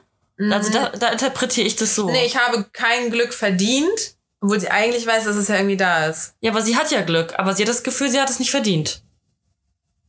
[0.51, 2.09] Also da, da interpretiere ich das so.
[2.11, 6.07] Nee, ich habe kein Glück verdient, obwohl sie eigentlich weiß, dass es ja irgendwie da
[6.07, 6.35] ist.
[6.41, 8.51] Ja, aber sie hat ja Glück, aber sie hat das Gefühl, sie hat es nicht
[8.51, 9.03] verdient.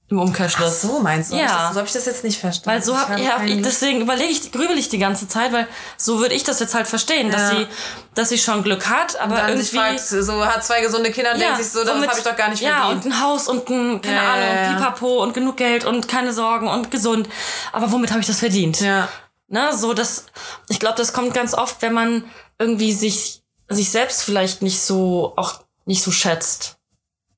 [0.09, 0.81] Im Ach Umkehrschluss.
[0.81, 1.37] so, meinst du?
[1.37, 1.43] Ja.
[1.47, 2.69] Hab ich das, so habe ich das jetzt nicht verstanden.
[2.69, 5.53] Weil so hab, habe ja, kein ich, deswegen überlege ich, grübel ich die ganze Zeit,
[5.53, 7.57] weil so würde ich das jetzt halt verstehen, dass Ja.
[7.59, 7.67] sie,
[8.13, 11.39] dass sie schon Glück hat, aber dann irgendwie fragt, so hat zwei gesunde Kinder und
[11.39, 13.13] denkt sich so, das habe ich doch gar nicht Ja, und verdient.
[13.15, 14.73] ein Haus und ein, keine Ja, ja, Ahnung, ja, ja.
[14.73, 17.29] Pipapo und genug Geld und keine Sorgen und gesund.
[17.71, 18.81] Aber womit habe ich das verdient?
[18.81, 19.07] Ja,
[19.47, 20.25] Ne, so das,
[20.69, 22.23] ich glaube, das kommt ganz oft, wenn man
[22.59, 23.40] irgendwie sich,
[23.73, 26.77] sich selbst vielleicht nicht so, auch nicht so schätzt.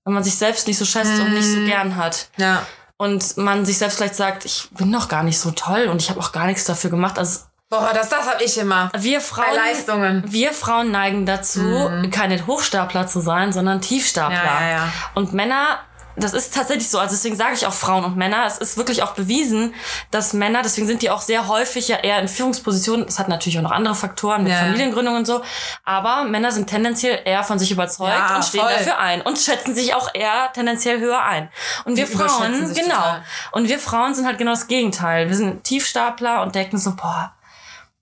[0.05, 1.61] Wenn man sich selbst nicht so schätzt und nicht Mhm.
[1.61, 2.27] so gern hat.
[2.37, 2.65] ja.
[2.97, 6.09] Und man sich selbst vielleicht sagt, ich bin doch gar nicht so toll und ich
[6.09, 7.17] habe auch gar nichts dafür gemacht.
[7.17, 8.91] Also Boah, das, das habe ich immer.
[8.95, 10.23] wir Bei Frauen, Leistungen.
[10.27, 14.35] wir Frauen neigen dazu, keine Hochstapler zu sein, sondern Tiefstapler.
[14.37, 14.93] Ja, ja, ja.
[15.15, 15.79] Und Männer,
[16.15, 16.99] das ist tatsächlich so.
[16.99, 18.45] Also deswegen sage ich auch Frauen und Männer.
[18.45, 19.73] Es ist wirklich auch bewiesen,
[20.11, 23.05] dass Männer, deswegen sind die auch sehr häufig ja eher in Führungspositionen.
[23.05, 24.59] Das hat natürlich auch noch andere Faktoren mit Ja.
[24.59, 25.41] Familiengründung und so.
[25.83, 28.71] Aber Männer sind tendenziell eher von sich überzeugt Ja, und stehen voll.
[28.73, 31.49] dafür ein und schätzen sich auch eher tendenziell höher ein.
[31.85, 32.95] Und wir Die überschätzen Frauen, genau.
[32.95, 33.23] total.
[33.51, 35.29] Und wir Frauen sind halt genau das Gegenteil.
[35.29, 37.33] Wir sind Tiefstapler und denken so, boah,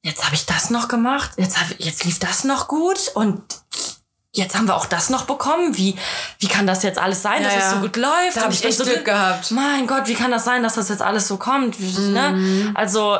[0.01, 3.41] jetzt habe ich das noch gemacht, jetzt, hab, jetzt lief das noch gut und
[4.33, 5.77] jetzt haben wir auch das noch bekommen.
[5.77, 5.95] Wie,
[6.39, 8.35] wie kann das jetzt alles sein, Ja, dass es so gut läuft?
[8.35, 9.51] Da hab Und ich echt so Glück gehabt.
[9.51, 11.79] Mein Gott, wie kann das sein, dass das jetzt alles so kommt?
[11.79, 12.29] Ne?
[12.31, 12.71] Mhm.
[12.75, 13.17] Also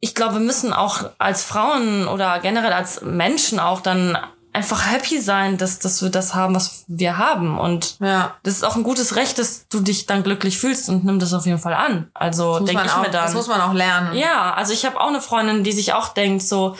[0.00, 4.16] ich glaube, wir müssen auch als Frauen oder generell als Menschen auch dann
[4.52, 7.58] einfach happy sein, dass, dass wir das haben, was wir haben.
[7.58, 8.36] Und Ja.
[8.42, 11.34] das ist auch ein gutes Recht, dass du dich dann glücklich fühlst und nimm das
[11.34, 12.10] auf jeden Fall an.
[12.14, 13.24] Also denke ich auch, mir dann.
[13.24, 14.16] das muss man auch lernen.
[14.16, 16.74] Ja, also ich habe auch eine Freundin, die sich auch denkt so,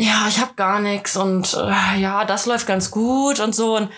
[0.00, 3.76] ja, ich habe gar nichts und äh, ja, das läuft ganz gut und so.
[3.76, 3.90] Und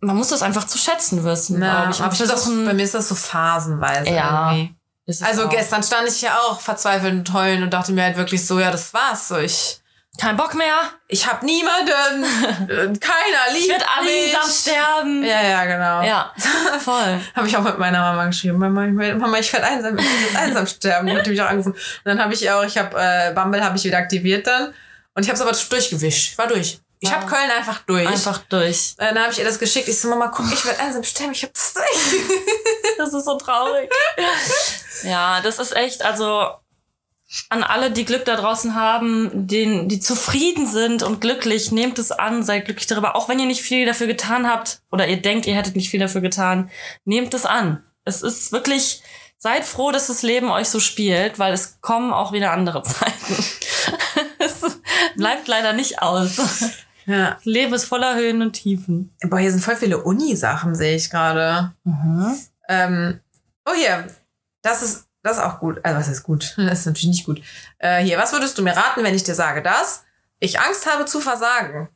[0.00, 2.00] man muss das einfach zu schätzen wissen, Ja, ich.
[2.00, 4.52] ich das, bei mir ist das so phasenweise Ja.
[4.52, 4.74] irgendwie.
[5.22, 5.50] Also auch.
[5.50, 8.70] gestern stand ich ja auch verzweifelt und heulen und dachte mir halt wirklich so, ja,
[8.70, 9.28] das war's.
[9.28, 9.80] So, ich,
[10.18, 10.74] kein Bock mehr.
[11.08, 11.90] ich habe niemanden,
[13.00, 14.34] keiner liebt Ich werde mich.
[14.36, 15.24] einsam sterben.
[15.24, 16.02] Ja, ja, genau.
[16.02, 16.32] Ja,
[16.78, 17.20] voll.
[17.34, 18.58] Habe ich auch mit meiner Mama geschrieben.
[18.58, 21.06] Mama, ich, Mama, ich werde einsam, ich jetzt einsam sterben.
[21.06, 21.72] Die hat mich auch angerufen.
[21.72, 24.72] Und dann habe ich auch, ich habe äh, Bumble habe ich wieder aktiviert dann.
[25.18, 26.30] Und ich habe es aber durchgewischt.
[26.30, 26.78] Ich war durch.
[27.00, 28.06] Ich habe Köln einfach durch.
[28.06, 28.94] Einfach durch.
[28.98, 29.88] Äh, Dann habe ich ihr das geschickt.
[29.88, 31.32] Ich so, Mama, guck, ich werde einsam sterben.
[31.32, 32.20] Ich habe das durch.
[32.98, 33.90] Das ist so traurig.
[35.02, 36.46] ja, das ist echt, also
[37.48, 42.12] an alle, die Glück da draußen haben, den, die zufrieden sind und glücklich, nehmt es
[42.12, 43.16] an, seid glücklich darüber.
[43.16, 46.00] Auch wenn ihr nicht viel dafür getan habt oder ihr denkt, ihr hättet nicht viel
[46.00, 46.70] dafür getan,
[47.04, 47.84] nehmt es an.
[48.04, 49.02] Es ist wirklich,
[49.36, 53.44] seid froh, dass das Leben euch so spielt, weil es kommen auch wieder andere Zeiten.
[55.16, 56.38] Bleibt leider nicht aus.
[57.08, 57.38] Ja.
[57.42, 59.16] Leben ist voller Höhen und Tiefen.
[59.22, 61.72] Boah, hier sind voll viele Uni-Sachen, sehe ich gerade.
[62.68, 63.20] Ähm,
[63.64, 64.06] oh, hier.
[64.60, 65.80] Das ist, das ist auch gut.
[65.82, 66.54] Also, was ist gut?
[66.58, 67.40] Das ist natürlich nicht gut.
[67.78, 70.04] Äh, hier, was würdest du mir raten, wenn ich dir sage, dass
[70.38, 71.88] ich Angst habe zu versagen?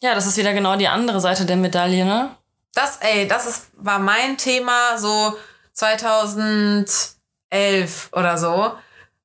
[0.00, 2.36] Ja, das ist wieder genau die andere Seite der Medaille, ne?
[2.72, 5.36] Das, ey, das ist, war mein Thema so
[5.72, 8.76] 2011 oder so,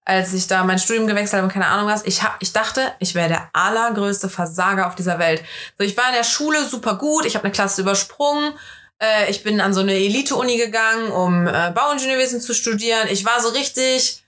[0.03, 2.05] als ich da mein Studium gewechselt habe und keine Ahnung was.
[2.05, 5.43] Ich, hab, ich dachte, ich wäre der allergrößte Versager auf dieser Welt.
[5.77, 8.53] So, ich war in der Schule super gut, ich habe eine Klasse übersprungen.
[9.01, 13.07] Äh, ich bin an so eine Elite-Uni gegangen, um äh, Bauingenieurwesen zu studieren.
[13.09, 14.23] Ich war so richtig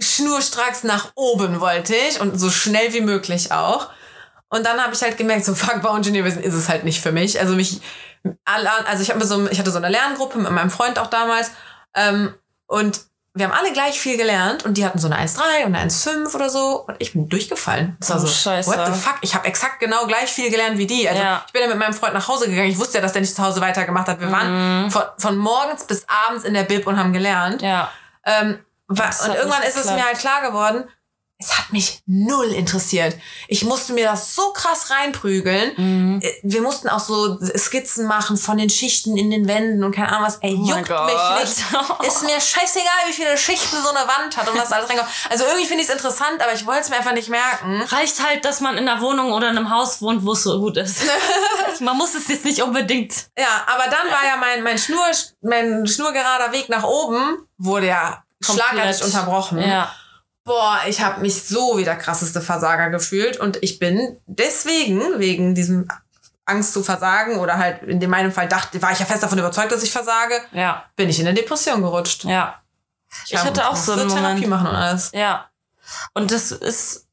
[0.00, 3.90] schnurstracks nach oben wollte ich und so schnell wie möglich auch.
[4.48, 7.38] Und dann habe ich halt gemerkt, so fuck, Bauingenieurwesen ist es halt nicht für mich.
[7.40, 7.80] Also mich,
[8.44, 11.50] also ich, hab so, ich hatte so eine Lerngruppe mit meinem Freund auch damals
[11.94, 12.34] ähm,
[12.66, 13.07] und
[13.38, 16.34] wir haben alle gleich viel gelernt und die hatten so eine 1,3 und eine 1,5
[16.34, 17.96] oder so und ich bin durchgefallen.
[18.00, 18.68] Das war Oh, so, Scheiße.
[18.70, 19.16] what the fuck?
[19.22, 21.08] Ich habe exakt genau gleich viel gelernt wie die.
[21.08, 21.42] Also Ja.
[21.46, 22.68] ich bin ja mit meinem Freund nach Hause gegangen.
[22.70, 24.20] Ich wusste ja, dass der nicht zu Hause weitergemacht hat.
[24.20, 24.32] Wir Mhm.
[24.32, 27.62] waren von, von morgens bis abends in der Bib und haben gelernt.
[27.62, 27.90] Ja.
[28.24, 28.58] Ähm,
[28.88, 30.84] und irgendwann ist es mir halt klar geworden,
[31.40, 33.14] es hat mich null interessiert.
[33.46, 35.72] Ich musste mir das so krass reinprügeln.
[35.76, 36.20] Mhm.
[36.20, 40.08] Äh, Wir mussten auch so Skizzen machen von den Schichten in den Wänden und keine
[40.08, 40.38] Ahnung was.
[40.40, 41.64] Ey, Oh juckt mich nicht.
[42.08, 45.08] Ist mir scheißegal, wie viele Schichten so eine Wand hat und was alles reinkommt.
[45.30, 47.82] Also irgendwie finde ich es interessant, aber ich wollte es mir einfach nicht merken.
[47.82, 50.58] Reicht halt, dass man in einer Wohnung oder in einem Haus wohnt, wo es so
[50.58, 51.02] gut ist.
[51.80, 53.14] man muss es jetzt nicht unbedingt.
[53.38, 55.04] Ja, aber dann war ja mein, mein Schnur,
[55.42, 59.60] mein schnurgerader Weg nach oben, wurde ja schlagartig unterbrochen.
[59.62, 59.94] Ja.
[60.48, 65.54] Boah, ich habe mich so wie der krasseste Versager gefühlt und ich bin deswegen, wegen
[65.54, 65.86] diesem
[66.46, 69.70] Angst zu versagen oder halt in meinem Fall dachte, war ich ja fest davon überzeugt,
[69.70, 70.84] dass ich versage, Ja.
[70.96, 72.24] bin ich in eine Depression gerutscht.
[72.24, 72.54] Ja.
[73.26, 74.48] Ich hab- hatte auch so einen Therapie Moment.
[74.48, 75.10] machen und alles.
[75.14, 75.46] Ja.
[76.14, 77.06] Und das ist,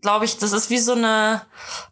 [0.00, 1.42] glaube ich, das ist wie so eine,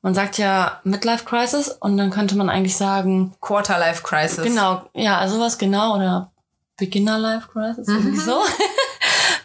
[0.03, 4.43] man sagt ja Midlife Crisis und dann könnte man eigentlich sagen, Quarter Life Crisis.
[4.43, 6.33] genau, ja, sowas genau oder
[6.77, 8.43] Beginner Life Crisis, irgendwie so.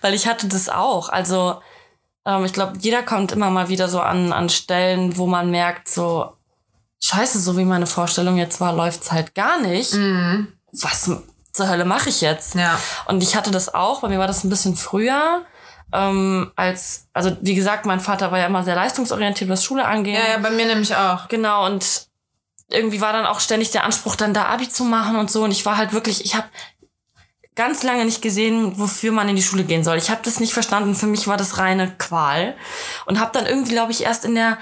[0.05, 1.09] Weil ich hatte das auch.
[1.09, 1.59] Also,
[2.27, 5.89] ähm, ich glaube, jeder kommt immer mal wieder so an, an Stellen, wo man merkt,
[5.89, 6.31] so,
[7.01, 9.95] scheiße, so wie meine Vorstellung jetzt war, läuft's halt gar nicht.
[9.95, 10.53] Mhm.
[10.73, 11.09] Was
[11.53, 12.53] zur Hölle mache ich jetzt?
[12.53, 12.79] Ja.
[13.07, 15.43] Und ich hatte das auch, bei mir war das ein bisschen früher.
[15.91, 20.19] Ähm, als, also wie gesagt, mein Vater war ja immer sehr leistungsorientiert, was Schule angeht.
[20.19, 21.29] ja, ja, bei mir nämlich auch.
[21.29, 22.05] Genau, und
[22.69, 25.43] irgendwie war dann auch ständig der Anspruch, dann da Abi zu machen und so.
[25.43, 26.45] Und ich war halt wirklich, ich habe
[27.55, 29.97] ganz lange nicht gesehen, wofür man in die Schule gehen soll.
[29.97, 30.93] Ich habe das nicht verstanden.
[30.93, 32.55] Für mich war das reine Qual.
[33.05, 34.57] Und habe dann irgendwie, glaube ich, erst in der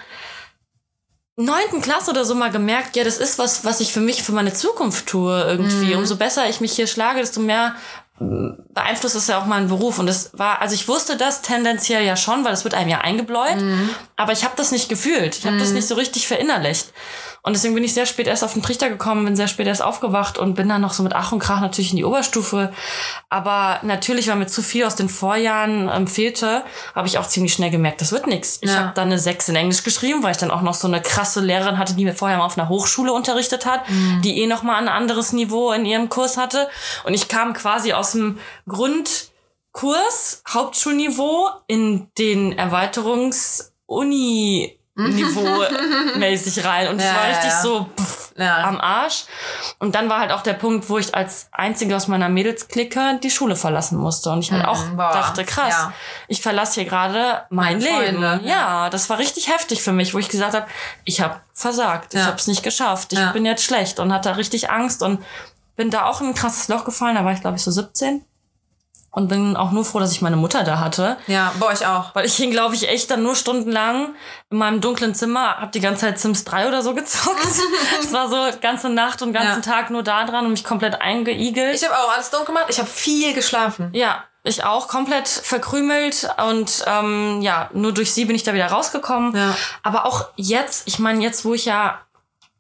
[1.35, 4.31] neunten Klasse oder so mal gemerkt, ja, das ist was, was ich für mich, für
[4.31, 5.95] meine Zukunft tue irgendwie.
[5.95, 7.75] Umso besser ich mich hier schlage, desto mehr
[8.19, 9.97] mm, beeinflusst es ja auch meinen Beruf.
[9.97, 12.99] Und das war, also ich wusste das tendenziell ja schon, weil das wird einem ja
[13.01, 13.57] eingebläut.
[14.15, 15.35] Aber ich habe das nicht gefühlt.
[15.35, 16.93] Ich habe das nicht so richtig verinnerlicht.
[17.45, 19.81] Und deswegen bin ich sehr spät erst auf den Trichter gekommen, bin sehr spät erst
[19.81, 22.71] aufgewacht und bin dann noch so mit Ach und Krach natürlich in die Oberstufe.
[23.29, 26.63] Aber natürlich, weil mir zu viel aus den Vorjahren ähm, fehlte,
[26.95, 28.59] habe ich auch ziemlich schnell gemerkt, das wird nichts.
[28.61, 28.77] Ich Ja.
[28.77, 31.41] habe dann eine 6 in Englisch geschrieben, weil ich dann auch noch so eine krasse
[31.41, 33.81] Lehrerin hatte, die mir vorher mal auf einer Hochschule unterrichtet hat,
[34.23, 36.69] die eh noch mal ein anderes Niveau in ihrem Kurs hatte.
[37.03, 38.37] Und ich kam quasi aus dem
[38.69, 45.63] Grundkurs, Hauptschulniveau, in den Erweiterungs-Uni- Niveau
[46.17, 47.61] mäßig rein und es Ja, war richtig ja.
[47.61, 48.57] so pff, Ja.
[48.63, 49.23] am Arsch.
[49.79, 53.31] Und dann war halt auch der Punkt, wo ich als einzige aus meiner Mädelsklicke die
[53.31, 54.29] Schule verlassen musste.
[54.29, 55.87] Und ich halt auch boah, dachte, krass,
[56.27, 58.19] ich verlasse hier gerade mein Meine Leben.
[58.21, 58.89] Freunde, ja.
[58.91, 60.67] das war richtig heftig für mich, wo ich gesagt habe,
[61.05, 64.69] ich habe versagt, ich habe es nicht geschafft, ich bin jetzt schlecht und hatte richtig
[64.69, 65.23] Angst und
[65.75, 67.15] bin da auch in ein krasses Loch gefallen.
[67.15, 68.23] Da war ich, glaube ich, so 17.
[69.15, 71.17] Und bin auch nur froh, dass ich meine Mutter da hatte.
[71.27, 72.15] Ja, boah, ich auch.
[72.15, 74.15] Weil ich hing, glaube ich, echt dann nur stundenlang
[74.49, 77.37] in meinem dunklen Zimmer, hab die ganze Zeit Sims 3 oder so gezockt.
[78.01, 79.75] Es war so ganze Nacht und ganzen Ja.
[79.75, 81.75] Tag nur da dran und mich komplett eingeigelt.
[81.75, 82.65] Ich habe auch alles dunkel gemacht.
[82.69, 83.89] Ich habe viel geschlafen.
[83.93, 88.67] ja, ich auch komplett verkrümelt und ähm, ja, nur durch sie bin ich da wieder
[88.67, 89.35] rausgekommen.
[89.35, 89.55] Ja.
[89.83, 91.99] Aber auch jetzt, ich meine, jetzt, wo ich ja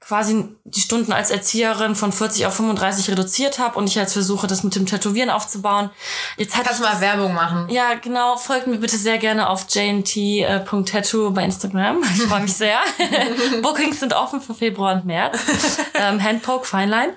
[0.07, 4.47] quasi die Stunden als Erzieherin von 40 auf 35 reduziert habe und ich jetzt versuche,
[4.47, 5.89] das mit dem Tätowieren aufzubauen.
[6.37, 7.69] Jetzt hat Kannst du mal Werbung machen.
[7.69, 8.35] ja, genau.
[8.37, 12.03] Folgt mir bitte sehr gerne auf jnt.tattoo bei Instagram.
[12.15, 12.79] Ich freue mich sehr.
[13.61, 15.39] Bookings sind offen für Februar und März.
[15.95, 17.13] Ähm, Handpoke, Feinline.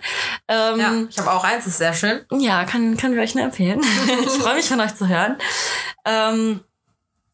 [0.48, 2.20] Ähm, Ja, ich habe auch eins, ist sehr schön.
[2.30, 3.80] ja, kann, können wir euch nur empfehlen.
[4.26, 5.38] ich freue mich von euch zu hören.
[6.04, 6.60] Ähm,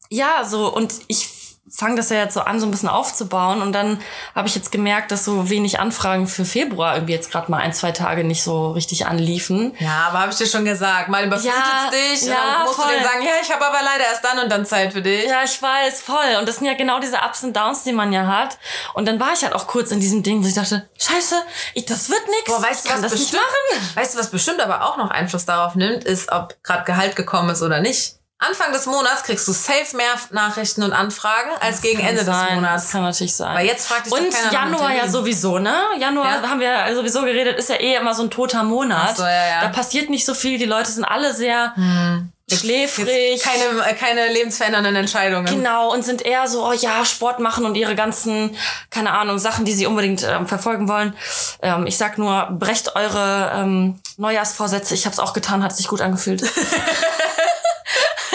[0.09, 1.27] ja, so, und ich
[1.75, 3.61] fange das ja jetzt so an, so ein bisschen aufzubauen.
[3.61, 3.99] Und dann
[4.35, 7.73] habe ich jetzt gemerkt, dass so wenig Anfragen für Februar irgendwie jetzt gerade mal ein,
[7.73, 9.75] zwei Tage nicht so richtig anliefen.
[9.79, 12.21] Ja, aber habe ich dir schon gesagt, mal überflutet Ja, dich.
[12.23, 12.85] ja, dann musst voll.
[12.85, 15.25] du denen sagen, ja, ich habe aber leider erst dann und dann Zeit für dich.
[15.25, 16.37] Ja, ich weiß, voll.
[16.39, 18.57] Und das sind ja genau diese Ups und Downs, die man ja hat.
[18.93, 21.35] Und dann war ich halt auch kurz in diesem Ding, wo ich dachte, scheiße,
[21.73, 22.45] ich, das wird nix.
[22.45, 23.43] Boah, weißt du, was das nicht bestimmt,
[23.73, 23.89] machen.
[23.95, 27.49] weißt du, was bestimmt aber auch noch Einfluss darauf nimmt, ist, ob gerade Gehalt gekommen
[27.49, 28.15] ist oder nicht.
[28.47, 32.45] Anfang des Monats kriegst du safe mehr Nachrichten und Anfragen als gegen Kann Ende sein,
[32.47, 32.83] des Monats.
[32.83, 33.55] Das kann natürlich sein.
[33.55, 35.75] Weil jetzt fragt dich Und Januar ja sowieso, ne?
[35.99, 36.49] Januar Ja.
[36.49, 39.17] haben wir sowieso geredet, ist ja eh immer so ein toter Monat.
[39.17, 39.61] So, ja, ja.
[39.61, 41.73] Da passiert nicht so viel, die Leute sind alle sehr
[42.51, 43.07] schläfrig.
[43.07, 45.45] Jetzt keine, äh, keine lebensverändernden Entscheidungen.
[45.45, 48.55] Genau, und sind eher so, oh ja, Sport machen und ihre ganzen,
[48.89, 51.15] keine Ahnung, Sachen, die sie unbedingt ähm, verfolgen wollen.
[51.61, 54.93] Ähm, ich sag nur, brecht eure ähm, Neujahrsvorsätze.
[54.93, 56.43] Ich habe es auch getan, hat sich gut angefühlt.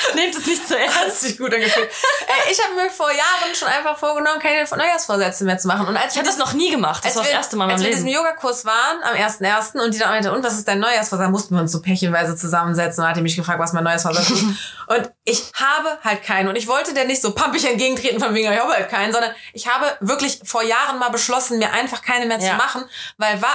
[0.14, 1.20] Nehmt es nicht zu Hat ernst.
[1.20, 1.88] sich gut angefühlt.
[2.26, 5.86] Ey, ich habe mir vor Jahren schon einfach vorgenommen, keine Neujahrsvorsätze mehr zu machen.
[5.86, 7.04] Und als Ich habe das noch nie gemacht.
[7.04, 8.18] Das war das erste Mal in als meinem wir in diesem Leben.
[8.24, 9.80] Yogakurs waren, am 1.1.
[9.82, 11.30] und die dann meinte, und was ist dein Neujahrsvorsatz?
[11.30, 14.44] Mussten wir uns so pärchenweise zusammensetzen und hat die mich gefragt, was mein Neujahrsvorsatz ist.
[14.90, 16.48] Und ich habe halt keinen.
[16.48, 19.30] Und ich wollte der nicht so pampig entgegentreten von wegen, ich habe halt keinen, sondern
[19.52, 22.50] ich habe wirklich vor Jahren mal beschlossen, mir einfach keine mehr Ja.
[22.50, 22.84] zu machen,
[23.16, 23.48] weil wa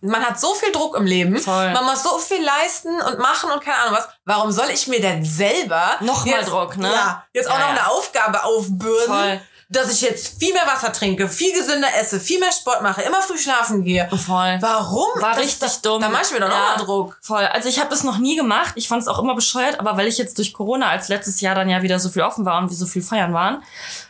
[0.00, 1.36] man hat so viel Druck im Leben.
[1.38, 1.70] Voll.
[1.72, 4.08] Man muss so viel leisten und machen und keine Ahnung was.
[4.24, 6.90] Warum soll ich mir denn selber Noch mal jetzt, Druck, ne?
[6.92, 7.70] Ja, jetzt auch Ja, noch ja.
[7.82, 9.40] eine Aufgabe aufbürden, Voll.
[9.68, 13.22] dass ich jetzt viel mehr Wasser trinke, viel gesünder esse, viel mehr Sport mache, immer
[13.22, 14.08] früh schlafen gehe.
[14.08, 14.58] Voll.
[14.60, 15.06] Warum?
[15.22, 16.00] War Das- richtig das, dumm.
[16.02, 17.18] Da mach ich mir doch Ja, nochmal Druck.
[17.22, 17.44] Voll.
[17.46, 18.72] Also ich habe das noch nie gemacht.
[18.76, 21.54] Ich fand es auch immer bescheuert, aber weil ich jetzt durch Corona als letztes Jahr
[21.54, 23.62] dann ja wieder so viel offen war und wir so viel feiern waren,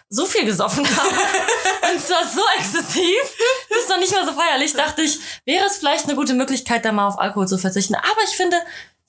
[0.09, 1.09] so viel gesoffen habe.
[1.93, 3.21] und zwar so exzessiv.
[3.69, 4.73] Das ist noch nicht mehr so feierlich.
[4.73, 7.95] Dachte ich, wäre es vielleicht eine gute Möglichkeit, da mal auf Alkohol zu verzichten.
[7.95, 8.57] Aber ich finde,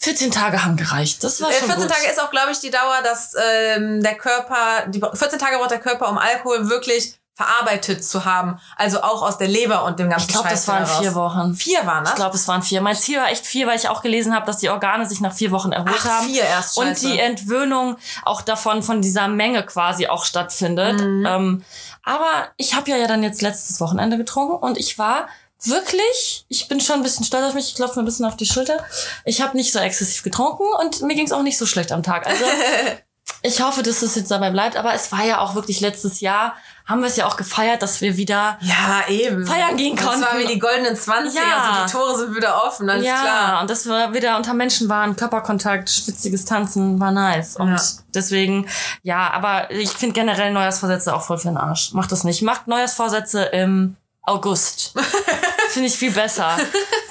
[0.01, 1.23] 14 Tage haben gereicht.
[1.23, 1.95] Das war Äh, schon 14 gut.
[1.95, 3.33] Tage ist auch, glaube ich, die Dauer, dass
[3.75, 8.59] ähm, der Körper, die 14 Tage braucht der Körper, um Alkohol wirklich verarbeitet zu haben.
[8.75, 10.99] Also auch aus der Leber und dem ganzen ich glaube, das waren daraus.
[10.99, 11.53] vier Wochen.
[11.55, 12.13] Vier waren das?
[12.13, 12.81] Ich glaube, es waren vier.
[12.81, 15.33] Mein Ziel war echt vier, weil ich auch gelesen habe, dass die Organe sich nach
[15.33, 16.27] vier Wochen erholt Ach, haben.
[16.27, 17.07] vier erst, und scheiße.
[17.07, 20.99] die Entwöhnung auch davon, von dieser Menge quasi auch stattfindet.
[21.01, 21.25] Mhm.
[21.25, 21.65] Ähm,
[22.03, 25.27] aber ich habe ja, ja dann jetzt letztes Wochenende getrunken und ich war
[25.67, 28.37] wirklich, ich bin schon ein bisschen stolz auf mich, ich klopfe mir ein bisschen auf
[28.37, 28.83] die Schulter.
[29.25, 32.03] Ich habe nicht so exzessiv getrunken und mir ging es auch nicht so schlecht am
[32.03, 32.25] Tag.
[32.27, 32.43] Also
[33.43, 34.75] ich hoffe, dass es jetzt dabei bleibt.
[34.75, 36.55] Aber es war ja auch wirklich letztes Jahr,
[36.87, 39.45] haben wir es ja auch gefeiert, dass wir wieder ja, eben.
[39.45, 40.39] Feiern gehen Das war konnten.
[40.39, 41.69] wie die goldenen 20er, Ja.
[41.69, 43.61] also die Tore sind wieder offen, alles ja, klar.
[43.61, 47.55] und dass wir wieder unter Menschen waren, Körperkontakt, schwitziges Tanzen, war nice.
[47.55, 47.81] Und Ja.
[48.13, 48.67] deswegen,
[49.03, 51.93] ja, aber ich finde generell Neujahrsvorsätze auch voll für den Arsch.
[51.93, 52.41] Macht das nicht.
[52.41, 54.93] Macht Neujahrsvorsätze im August.
[55.71, 56.57] finde ich viel besser.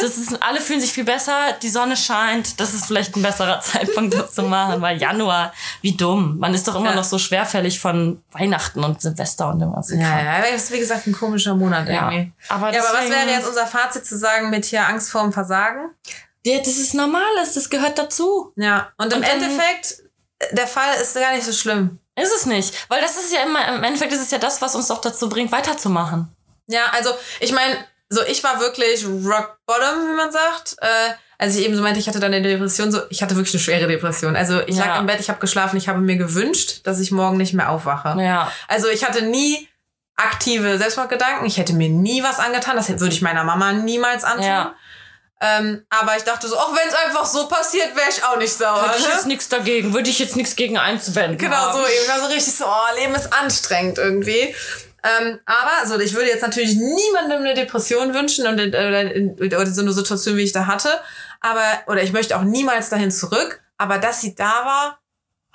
[0.01, 2.61] Das ist, alle fühlen sich viel besser, die Sonne scheint.
[2.61, 6.39] Das ist vielleicht ein besserer Zeitpunkt, das zu machen, weil Januar, wie dumm.
[6.39, 6.95] Man ist doch immer Ja.
[6.97, 10.79] noch so schwerfällig von Weihnachten und Silvester und dem ganzen Ja, ja, das ist wie
[10.79, 12.11] gesagt ein komischer Monat Ja.
[12.11, 12.33] irgendwie.
[12.49, 15.91] Aber, Ja, aber was wäre jetzt unser Fazit zu sagen mit hier Angst vorm Versagen?
[16.45, 18.53] Ja, das ist normales, das gehört dazu.
[18.57, 20.03] Ja, und im Und Endeffekt,
[20.53, 21.99] der Fall ist gar nicht so schlimm.
[22.17, 22.75] Ist es nicht.
[22.91, 25.29] Weil das ist ja immer, im Endeffekt ist es ja das, was uns doch dazu
[25.31, 26.29] bringt, weiterzumachen.
[26.71, 27.11] Ja, also
[27.41, 27.77] ich meine,
[28.09, 30.77] so ich war wirklich rock bottom, wie man sagt.
[30.81, 33.55] Äh, als ich eben so meinte, ich hatte dann eine Depression, so ich hatte wirklich
[33.55, 34.37] eine schwere Depression.
[34.37, 34.85] Also ich Ja.
[34.85, 37.71] lag im Bett, ich habe geschlafen, ich habe mir gewünscht, dass ich morgen nicht mehr
[37.71, 38.21] aufwache.
[38.21, 38.53] Ja.
[38.69, 39.67] Also ich hatte nie
[40.17, 41.47] aktive Selbstmordgedanken.
[41.47, 42.77] Ich hätte mir nie was angetan.
[42.77, 44.45] Das würde ich meiner Mama niemals antun.
[44.45, 44.75] Ja.
[45.43, 48.53] Ähm, aber ich dachte so, auch wenn es einfach so passiert, wäre ich auch nicht
[48.53, 48.87] sauer.
[48.87, 49.13] Hätte ich ne?
[49.15, 51.39] jetzt nichts dagegen, würde ich jetzt nichts gegen einzuwenden.
[51.39, 51.79] Genau haben.
[51.79, 52.11] so eben.
[52.11, 54.55] Also richtig so, oh, Leben ist anstrengend irgendwie.
[55.03, 59.67] Ähm, aber also ich würde jetzt natürlich niemandem eine Depression wünschen und äh, oder, oder
[59.73, 60.91] so eine Situation, wie ich da hatte.
[61.41, 63.63] Aber, oder ich möchte auch niemals dahin zurück.
[63.79, 64.99] Aber dass sie da war,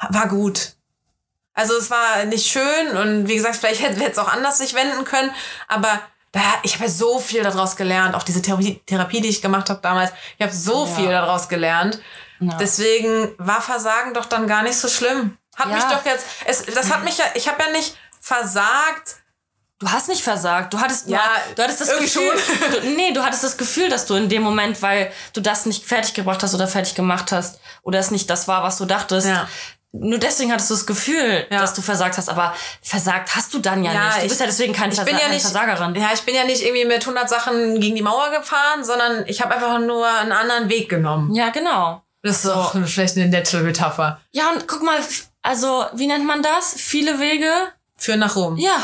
[0.10, 0.74] war gut.
[1.54, 5.06] Also es war nicht schön und wie gesagt, vielleicht hätte es auch anders sich wenden
[5.06, 5.32] können.
[5.68, 8.14] Aber da, ich habe ja so viel daraus gelernt.
[8.16, 10.12] Auch diese Therapie, Therapie die ich gemacht habe damals.
[10.38, 10.96] Ich habe so Ja.
[10.96, 12.00] viel daraus gelernt.
[12.42, 12.58] Ja.
[12.58, 15.38] Deswegen war Versagen doch dann gar nicht so schlimm.
[15.56, 15.76] Hat Ja.
[15.76, 19.18] mich doch jetzt, es, das hat mich ja, ich habe ja nicht versagt.
[19.80, 20.74] Du hast nicht versagt.
[20.74, 21.20] Du hattest Ja,
[21.56, 22.82] du hattest das Gefühl, schon.
[22.82, 25.86] Du, nee, du hattest das Gefühl, dass du in dem Moment, weil du das nicht
[25.86, 29.28] fertig gebracht hast oder fertig gemacht hast oder es nicht das war, was du dachtest,
[29.28, 29.50] Ja.
[29.92, 31.60] nur deswegen hattest du das Gefühl, Ja.
[31.60, 34.18] dass du versagt hast, aber versagt hast du dann ja, Ja, nicht.
[34.18, 35.96] Du ich- bist ja deswegen kein ich Versa bin ja keine nicht, Versagerin.
[35.96, 39.42] Ja, ich bin ja nicht irgendwie mit 100 Sachen gegen die Mauer gefahren, sondern ich
[39.42, 41.36] habe einfach nur einen anderen Weg genommen.
[41.36, 42.02] Ja, genau.
[42.24, 44.22] Das ist doch vielleicht eine nette Metapher.
[44.32, 44.98] Ja, und guck mal,
[45.42, 46.74] also, wie nennt man das?
[46.78, 47.52] Viele Wege?
[47.98, 48.58] Für nach Rom.
[48.58, 48.78] Ja.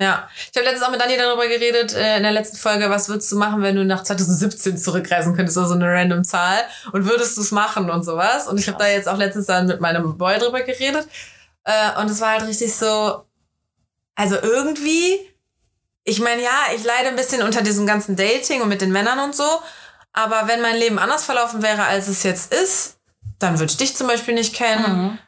[0.00, 0.28] Ja.
[0.50, 3.30] Ich habe letztens auch mit Dani darüber geredet, äh, in der letzten Folge, was würdest
[3.30, 6.58] du machen, wenn du nach 2017 zurückreisen könntest, also eine random Zahl,
[6.92, 8.48] und würdest du es machen und sowas.
[8.48, 11.06] Und ich habe da jetzt auch letztens dann mit meinem Boy drüber geredet.
[11.64, 13.24] Äh, und es war halt richtig so,
[14.14, 15.20] also irgendwie,
[16.04, 19.20] ich meine, ja, ich leide ein bisschen unter diesem ganzen Dating und mit den Männern
[19.20, 19.48] und so.
[20.12, 22.96] Aber wenn mein Leben anders verlaufen wäre, als es jetzt ist,
[23.38, 25.18] dann würde ich dich zum Beispiel nicht kennen.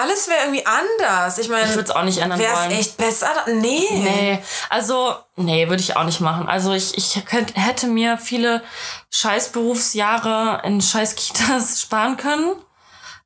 [0.00, 1.38] Alles wäre irgendwie anders.
[1.38, 2.70] Ich meine, Ich würde es auch nicht ändern wäre wollen.
[2.72, 3.30] es echt besser?
[3.46, 3.86] Nee.
[3.92, 6.48] Nee, also, nee, würde ich auch nicht machen.
[6.48, 8.62] Also ich, ich könnt, hätte mir viele
[9.10, 12.54] Scheißberufsjahre in Scheiß-Kitas sparen können.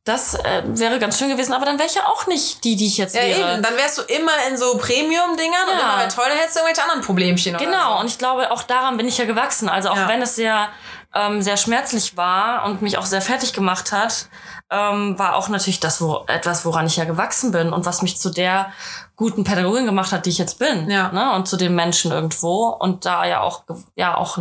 [0.05, 2.89] Das äh, wäre ganz schön gewesen, aber dann wäre ich ja auch nicht die, die
[2.89, 3.53] ich jetzt Ja, wäre.
[3.55, 3.63] eben.
[3.63, 5.95] Dann wärst du immer in so Premium-Dingern und Ja.
[5.95, 7.57] immer bei toll, dann hättest du irgendwelche anderen Problemchen.
[7.57, 8.01] Genau, so.
[8.01, 9.69] und ich glaube, auch daran bin ich ja gewachsen.
[9.69, 10.09] Also auch Ja.
[10.09, 10.71] wenn es sehr,
[11.15, 14.27] ähm, sehr schmerzlich war und mich auch sehr fertig gemacht hat,
[14.73, 18.19] ähm, war auch natürlich das wo, etwas, woran ich ja gewachsen bin und was mich
[18.19, 18.73] zu der
[19.17, 20.91] guten Pädagogin gemacht hat, die ich jetzt bin.
[20.91, 21.13] Ja.
[21.13, 21.33] Ne?
[21.35, 22.69] Und zu dem Menschen irgendwo.
[22.69, 23.65] Und da ja auch,
[23.95, 24.39] ja auch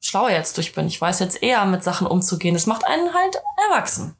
[0.00, 0.86] schlauer jetzt durch bin.
[0.86, 2.54] Ich weiß jetzt eher mit Sachen umzugehen.
[2.54, 4.16] Das macht einen halt erwachsen.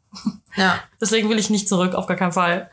[0.56, 0.76] Ja.
[1.00, 2.70] Deswegen will ich nicht zurück, auf gar keinen Fall.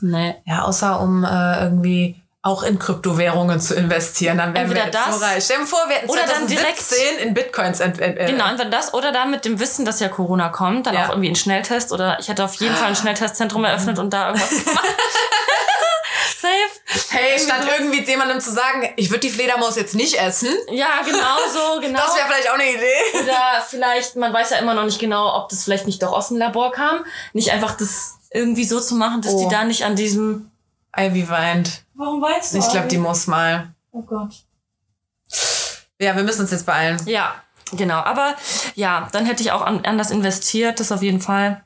[0.00, 0.34] Nee.
[0.46, 4.36] ja, außer um äh, irgendwie auch in Kryptowährungen zu investieren.
[4.38, 5.44] Dann wären wir Entweder so das- reich.
[5.44, 8.68] Stell dir vor, wir hätten Oder dann 2017 in Bitcoins ent ent äh, Genau, entweder
[8.70, 11.04] das oder dann mit dem Wissen, dass ja Corona kommt, dann Ja.
[11.06, 14.28] auch irgendwie ein Schnelltest oder ich hätte auf jeden Fall ein Schnelltestzentrum eröffnet und da
[14.30, 14.84] irgendwas gemacht.
[16.40, 17.08] Safe.
[17.10, 21.36] Hey, statt irgendwie jemandem zu sagen, ich würde die Fledermaus jetzt nicht essen, Ja, genau
[21.52, 22.00] so, genau.
[22.00, 23.22] das wäre vielleicht auch eine Idee.
[23.22, 26.28] oder vielleicht, man weiß ja immer noch nicht genau, ob das vielleicht nicht doch aus
[26.28, 27.04] dem Labor kam.
[27.32, 29.44] Nicht einfach das irgendwie so zu machen, dass Oh.
[29.44, 30.50] die da nicht an diesem.
[30.98, 31.84] Ivy weint.
[31.94, 32.58] Warum weißt du?
[32.58, 33.74] Ich glaube, die muss mal.
[33.92, 34.34] Oh Gott.
[36.00, 37.00] Ja, wir müssen uns jetzt beeilen.
[37.06, 37.34] Ja,
[37.72, 37.98] genau.
[38.00, 38.34] Aber
[38.74, 41.62] ja, dann hätte ich auch an, anders investiert, das auf jeden Fall.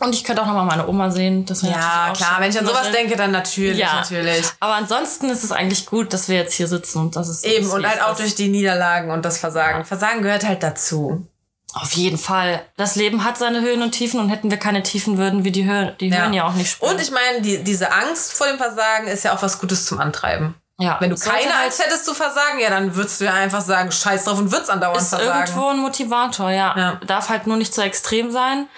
[0.00, 1.46] Und ich könnte auch nochmal meine Oma sehen.
[1.46, 2.40] Das wäre Ja, klar, schön.
[2.40, 2.92] wenn ich an sowas Schön.
[2.94, 3.94] denke, dann natürlich, Ja.
[3.94, 4.44] natürlich.
[4.58, 7.70] Aber ansonsten ist es eigentlich gut, dass wir jetzt hier sitzen und das ist Eben,
[7.70, 9.84] und halt auch durch die Niederlagen und das Versagen.
[9.84, 11.28] Versagen gehört halt dazu.
[11.74, 12.64] Auf jeden Fall.
[12.76, 15.64] Das Leben hat seine Höhen und Tiefen und hätten wir keine Tiefen, würden wir die
[15.64, 16.92] Höhen, die Höhen ja auch nicht spüren.
[16.92, 19.98] Und ich meine, die, diese Angst vor dem Versagen ist ja auch was Gutes zum
[19.98, 20.54] Antreiben.
[20.78, 20.96] ja.
[21.00, 23.90] Wenn du keine halt- Angst hättest zu versagen, ja, dann würdest du ja einfach sagen,
[23.90, 25.48] scheiß drauf und würdest andauernd ist versagen.
[25.48, 26.74] irgendwo ein Motivator, ja.
[26.76, 27.00] Ja.
[27.06, 28.68] Darf halt nur nicht zu extrem sein.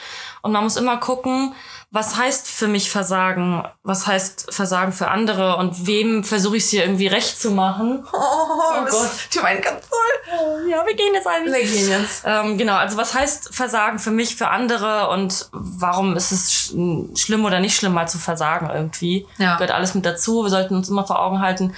[0.43, 1.55] Und man muss immer gucken,
[1.97, 3.67] was heißt für mich Versagen?
[3.83, 5.57] Was heißt Versagen für andere?
[5.57, 8.07] Und wem versuche ich es hier irgendwie recht zu machen?
[8.13, 9.11] Oh, Oh Gott.
[9.33, 10.69] Die meinen ganz toll.
[10.69, 11.73] Ja, wir gehen jetzt eigentlich.
[11.73, 12.23] Wir gehen jetzt.
[12.27, 16.75] Ähm, genau, also was heißt Versagen für mich, für andere und warum ist es sch
[17.15, 19.27] schlimm oder nicht schlimm, mal zu versagen irgendwie?
[19.39, 19.55] Ja.
[19.55, 20.43] Gehört alles mit dazu.
[20.43, 21.75] Wir sollten uns immer vor Augen halten,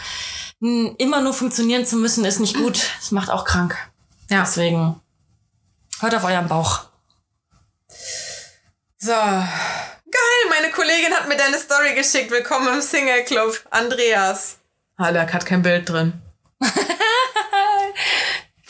[0.61, 2.91] immer nur funktionieren zu müssen, ist nicht gut.
[3.01, 3.77] Es macht auch krank.
[4.29, 4.41] Ja.
[4.41, 5.01] Deswegen
[6.01, 6.81] hört auf euren Bauch.
[8.99, 9.13] So.
[10.11, 12.31] Geil, meine Kollegin hat mir deine Story geschickt.
[12.31, 13.61] Willkommen im Single Club.
[13.71, 14.57] Andreas.
[14.97, 16.15] Da hat kein Bild drin.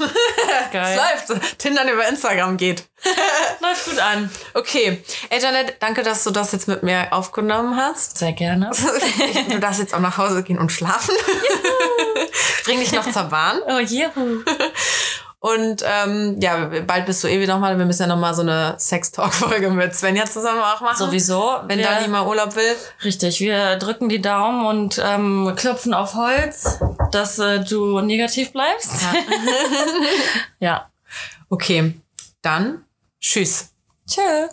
[0.00, 0.96] Es Geil.
[0.96, 1.58] läuft.
[1.58, 2.84] Tindern über Instagram geht.
[3.60, 4.30] Läuft gut an.
[4.54, 5.02] Okay.
[5.28, 8.18] Ey, Janet, danke, dass du das jetzt mit mir aufgenommen hast.
[8.18, 8.70] Sehr gerne.
[9.48, 11.14] Du darfst jetzt auch nach Hause gehen und schlafen.
[12.64, 13.60] Bring dich noch zur Bahn.
[13.66, 14.42] Oh, juhu.
[15.40, 17.78] Und ähm, ja, bald bist du eh wieder nochmal.
[17.78, 20.96] Wir müssen ja nochmal so eine Sex-Talk-Folge mit Svenja zusammen auch machen.
[20.96, 21.60] Sowieso.
[21.66, 22.74] Wenn wir, Dani mal Urlaub will.
[23.04, 26.80] Richtig, wir drücken die Daumen und ähm, klopfen auf Holz,
[27.12, 28.92] dass äh, du negativ bleibst.
[30.58, 30.90] ja.
[31.50, 31.94] Okay,
[32.42, 32.84] dann
[33.22, 33.72] tschüss.
[34.06, 34.48] Tschö.